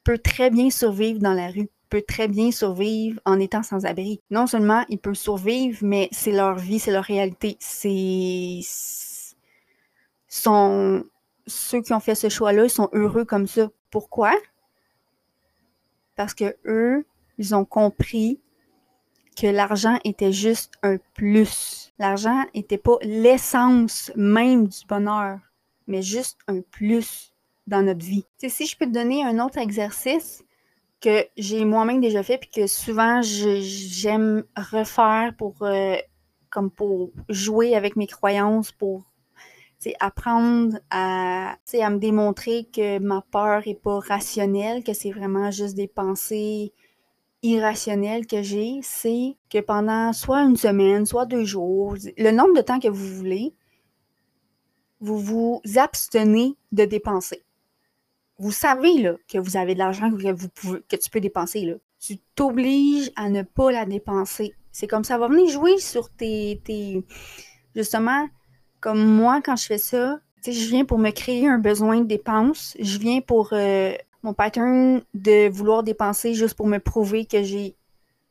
peut 0.06 0.18
très 0.18 0.50
bien 0.50 0.70
survivre 0.70 1.20
dans 1.20 1.34
la 1.34 1.48
rue? 1.50 1.70
Peut 1.92 2.02
très 2.08 2.30
bien 2.30 2.52
survivre 2.52 3.20
en 3.26 3.40
étant 3.40 3.62
sans 3.62 3.86
abri. 3.86 4.22
Non 4.32 4.48
seulement 4.48 4.86
ils 4.90 4.98
peuvent 4.98 5.14
survivre, 5.14 5.78
mais 5.82 6.08
c'est 6.12 6.32
leur 6.32 6.56
vie, 6.56 6.80
c'est 6.80 6.92
leur 6.92 7.04
réalité. 7.04 7.58
C'est 7.60 8.62
sont 10.28 11.04
ceux 11.46 11.82
qui 11.82 11.94
ont 11.94 12.00
fait 12.00 12.16
ce 12.16 12.30
choix-là, 12.30 12.70
sont 12.70 12.90
heureux 12.94 13.26
comme 13.26 13.46
ça. 13.46 13.70
Pourquoi? 13.90 14.34
Parce 16.16 16.34
que 16.34 16.56
eux, 16.66 17.06
ils 17.38 17.54
ont 17.54 17.66
compris 17.66 18.40
que 19.36 19.48
l'argent 19.48 20.00
était 20.06 20.32
juste 20.32 20.76
un 20.84 20.98
plus. 21.14 21.92
L'argent 22.00 22.46
n'était 22.56 22.78
pas 22.78 22.98
l'essence 23.02 24.12
même 24.16 24.68
du 24.68 24.86
bonheur, 24.88 25.40
mais 25.88 26.02
juste 26.02 26.40
un 26.48 26.62
plus 26.62 27.34
dans 27.68 27.82
notre 27.82 28.06
vie. 28.06 28.26
si 28.48 28.66
je 28.66 28.78
peux 28.78 28.86
te 28.86 28.92
donner 28.92 29.26
un 29.26 29.44
autre 29.44 29.58
exercice, 29.58 30.46
que 31.02 31.26
j'ai 31.36 31.66
moi-même 31.66 32.00
déjà 32.00 32.24
fait, 32.24 32.38
puis 32.38 32.50
que 32.50 32.68
souvent 32.68 33.22
j'aime 33.22 34.44
refaire 34.56 35.34
pour, 35.38 35.56
euh, 35.64 35.96
comme 36.50 36.70
pour 36.70 37.12
jouer 37.28 37.76
avec 37.76 37.96
mes 37.96 38.08
croyances, 38.08 38.72
pour 38.72 39.12
apprendre 40.00 40.78
à, 40.92 41.56
à 41.74 41.90
me 41.90 41.98
démontrer 41.98 42.70
que 42.72 43.00
ma 43.00 43.22
peur 43.32 43.68
est 43.68 43.82
pas 43.82 44.00
rationnelle, 44.00 44.84
que 44.84 44.94
c'est 44.94 45.12
vraiment 45.12 45.50
juste 45.50 45.76
des 45.76 45.88
pensées 45.88 46.72
irrationnelles 47.42 48.28
que 48.28 48.44
j'ai, 48.44 48.80
c'est 48.84 49.36
que 49.50 49.60
pendant 49.60 50.14
soit 50.14 50.44
une 50.44 50.56
semaine, 50.56 51.08
soit 51.08 51.26
deux 51.26 51.46
jours, 51.46 51.96
le 52.18 52.32
nombre 52.32 52.56
de 52.56 52.62
temps 52.62 52.80
que 52.80 52.88
vous 52.88 53.16
voulez, 53.16 53.56
vous 55.00 55.18
vous 55.18 55.62
abstenez 55.78 56.56
de 56.72 56.86
dépenser 56.86 57.44
vous 58.42 58.52
savez 58.52 58.98
là, 58.98 59.14
que 59.28 59.38
vous 59.38 59.56
avez 59.56 59.76
de 59.76 59.80
l'argent 59.80 60.10
que, 60.12 60.32
vous 60.32 60.50
pouvez, 60.50 60.80
que 60.90 60.96
tu 60.96 61.10
peux 61.12 61.20
dépenser. 61.20 61.62
Là. 61.62 61.76
Tu 62.00 62.18
t'obliges 62.36 63.12
à 63.16 63.30
ne 63.30 63.44
pas 63.44 63.72
la 63.72 63.86
dépenser. 63.86 64.56
C'est 64.72 64.88
comme 64.88 65.04
ça 65.04 65.20
va 65.20 65.28
venir 65.28 65.48
jouer 65.48 65.78
sur 65.78 66.10
tes, 66.10 66.60
tes. 66.64 67.06
Justement, 67.76 68.28
comme 68.80 69.06
moi, 69.06 69.42
quand 69.44 69.56
je 69.56 69.66
fais 69.68 69.78
ça, 69.78 70.20
je 70.44 70.70
viens 70.70 70.86
pour 70.86 70.98
me 70.98 71.12
créer 71.12 71.48
un 71.48 71.60
besoin 71.60 72.00
de 72.00 72.06
dépense. 72.08 72.76
Je 72.80 72.98
viens 72.98 73.22
pour 73.22 73.50
euh, 73.54 73.94
mon 74.24 74.34
pattern 74.34 75.04
de 75.14 75.48
vouloir 75.50 75.84
dépenser 75.84 76.34
juste 76.34 76.56
pour 76.56 76.68
me 76.68 76.80
prouver 76.80 77.26
que 77.26 77.44
j'ai 77.44 77.76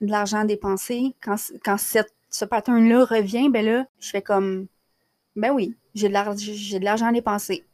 de 0.01 0.11
l'argent 0.11 0.39
à 0.39 0.45
dépenser. 0.45 1.15
Quand, 1.23 1.37
quand 1.65 1.79
cette, 1.79 2.13
ce 2.31 2.45
pattern-là 2.45 3.05
revient, 3.05 3.49
ben 3.49 3.65
là, 3.65 3.87
je 4.01 4.11
fais 4.11 4.23
comme 4.23 4.67
ben 5.37 5.53
oui, 5.53 5.77
j'ai 5.95 6.09
de 6.09 6.85
l'argent 6.85 7.07
à 7.07 7.13
dépenser. 7.13 7.65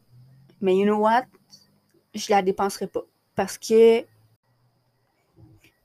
Mais 0.61 0.77
you 0.77 0.85
know 0.85 0.99
what? 0.99 1.25
Je 2.16 2.31
la 2.31 2.42
dépenserai 2.42 2.87
pas. 2.87 3.05
Parce 3.35 3.59
que. 3.59 4.05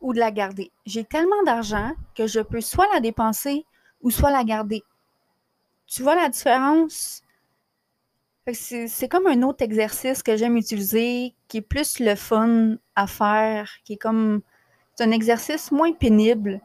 Ou 0.02 0.14
de 0.14 0.20
la 0.20 0.32
garder. 0.32 0.72
J'ai 0.86 1.04
tellement 1.04 1.44
d'argent 1.44 1.92
que 2.16 2.26
je 2.26 2.40
peux 2.40 2.62
soit 2.62 2.88
la 2.94 3.00
dépenser 3.00 3.66
ou 4.02 4.10
soit 4.10 4.32
la 4.32 4.44
garder. 4.44 4.84
Tu 5.86 6.02
vois 6.02 6.16
la 6.16 6.30
différence? 6.30 7.24
C'est 8.52 9.08
comme 9.08 9.28
un 9.28 9.44
autre 9.44 9.64
exercice 9.64 10.24
que 10.24 10.36
j'aime 10.36 10.58
utiliser, 10.58 11.36
qui 11.48 11.58
est 11.58 11.62
plus 11.62 12.00
le 12.00 12.16
fun 12.16 12.78
à 12.96 13.06
faire, 13.06 13.70
qui 13.84 13.94
est 13.94 13.98
comme. 13.98 14.42
C'est 14.96 15.04
un 15.04 15.12
exercice 15.12 15.72
moins 15.72 15.94
pénible 15.94 16.60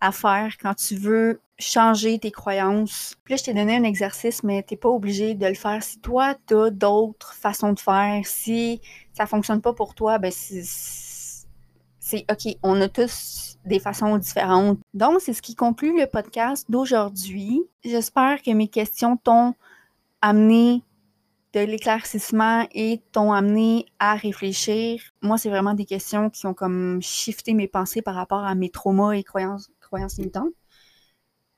à 0.00 0.12
faire 0.12 0.56
quand 0.60 0.74
tu 0.74 0.96
veux 0.96 1.40
changer 1.58 2.18
tes 2.18 2.30
croyances. 2.30 3.16
Puis 3.24 3.34
là, 3.34 3.36
je 3.36 3.44
t'ai 3.44 3.54
donné 3.54 3.76
un 3.76 3.82
exercice, 3.82 4.42
mais 4.42 4.62
t'es 4.62 4.76
pas 4.76 4.88
obligé 4.88 5.34
de 5.34 5.46
le 5.46 5.54
faire. 5.54 5.82
Si 5.82 5.98
toi, 5.98 6.34
tu 6.46 6.54
as 6.54 6.70
d'autres 6.70 7.34
façons 7.34 7.72
de 7.72 7.80
faire, 7.80 8.24
si 8.24 8.80
ça 9.12 9.26
fonctionne 9.26 9.60
pas 9.60 9.72
pour 9.72 9.94
toi, 9.94 10.18
ben 10.18 10.30
c'est 10.32 12.24
OK, 12.30 12.56
on 12.62 12.80
a 12.80 12.88
tous 12.88 13.58
des 13.66 13.80
façons 13.80 14.16
différentes. 14.18 14.78
Donc, 14.94 15.20
c'est 15.20 15.34
ce 15.34 15.42
qui 15.42 15.54
conclut 15.54 15.98
le 15.98 16.06
podcast 16.06 16.64
d'aujourd'hui. 16.70 17.60
J'espère 17.84 18.40
que 18.40 18.50
mes 18.52 18.68
questions 18.68 19.16
t'ont 19.16 19.54
amené 20.22 20.82
de 21.54 21.60
l'éclaircissement 21.60 22.66
et 22.72 23.02
t'ont 23.12 23.32
amené 23.32 23.86
à 23.98 24.14
réfléchir. 24.14 25.00
Moi, 25.22 25.38
c'est 25.38 25.48
vraiment 25.48 25.74
des 25.74 25.84
questions 25.86 26.30
qui 26.30 26.46
ont 26.46 26.54
comme 26.54 27.00
shifté 27.02 27.54
mes 27.54 27.68
pensées 27.68 28.02
par 28.02 28.14
rapport 28.14 28.44
à 28.44 28.54
mes 28.54 28.70
traumas 28.70 29.12
et 29.12 29.22
croyances, 29.22 29.70
croyances. 29.88 30.20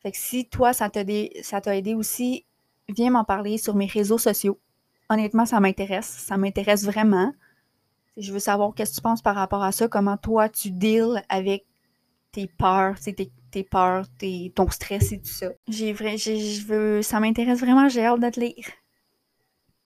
Fait 0.02 0.10
que 0.10 0.16
si 0.16 0.48
toi, 0.48 0.72
ça 0.72 0.88
t'a 0.88 1.00
aidé, 1.00 1.94
aussi, 1.94 2.46
viens 2.88 3.10
m'en 3.10 3.24
parler 3.24 3.58
sur 3.58 3.74
mes 3.74 3.86
réseaux 3.86 4.18
sociaux. 4.18 4.58
Honnêtement, 5.08 5.44
ça 5.44 5.60
m'intéresse. 5.60 6.06
Ça 6.06 6.36
m'intéresse 6.36 6.84
vraiment. 6.84 7.32
Je 8.16 8.32
veux 8.32 8.38
savoir 8.38 8.74
qu'est-ce 8.74 8.92
que 8.92 8.96
tu 8.96 9.02
penses 9.02 9.22
par 9.22 9.34
rapport 9.34 9.62
à 9.62 9.72
ça, 9.72 9.88
comment 9.88 10.16
toi 10.16 10.48
tu 10.48 10.70
deals 10.70 11.22
avec 11.28 11.66
tes 12.32 12.46
peurs, 12.46 12.98
tes, 12.98 13.14
tes 13.50 13.64
peurs, 13.64 14.06
tes, 14.18 14.52
ton 14.54 14.68
stress 14.70 15.12
et 15.12 15.20
tout 15.20 15.30
ça. 15.30 15.50
J'ai 15.68 15.94
je 15.94 16.66
veux, 16.66 17.02
ça 17.02 17.20
m'intéresse 17.20 17.60
vraiment, 17.60 17.88
j'ai 17.88 18.04
hâte 18.04 18.20
de 18.20 18.30
te 18.30 18.40
lire. 18.40 18.66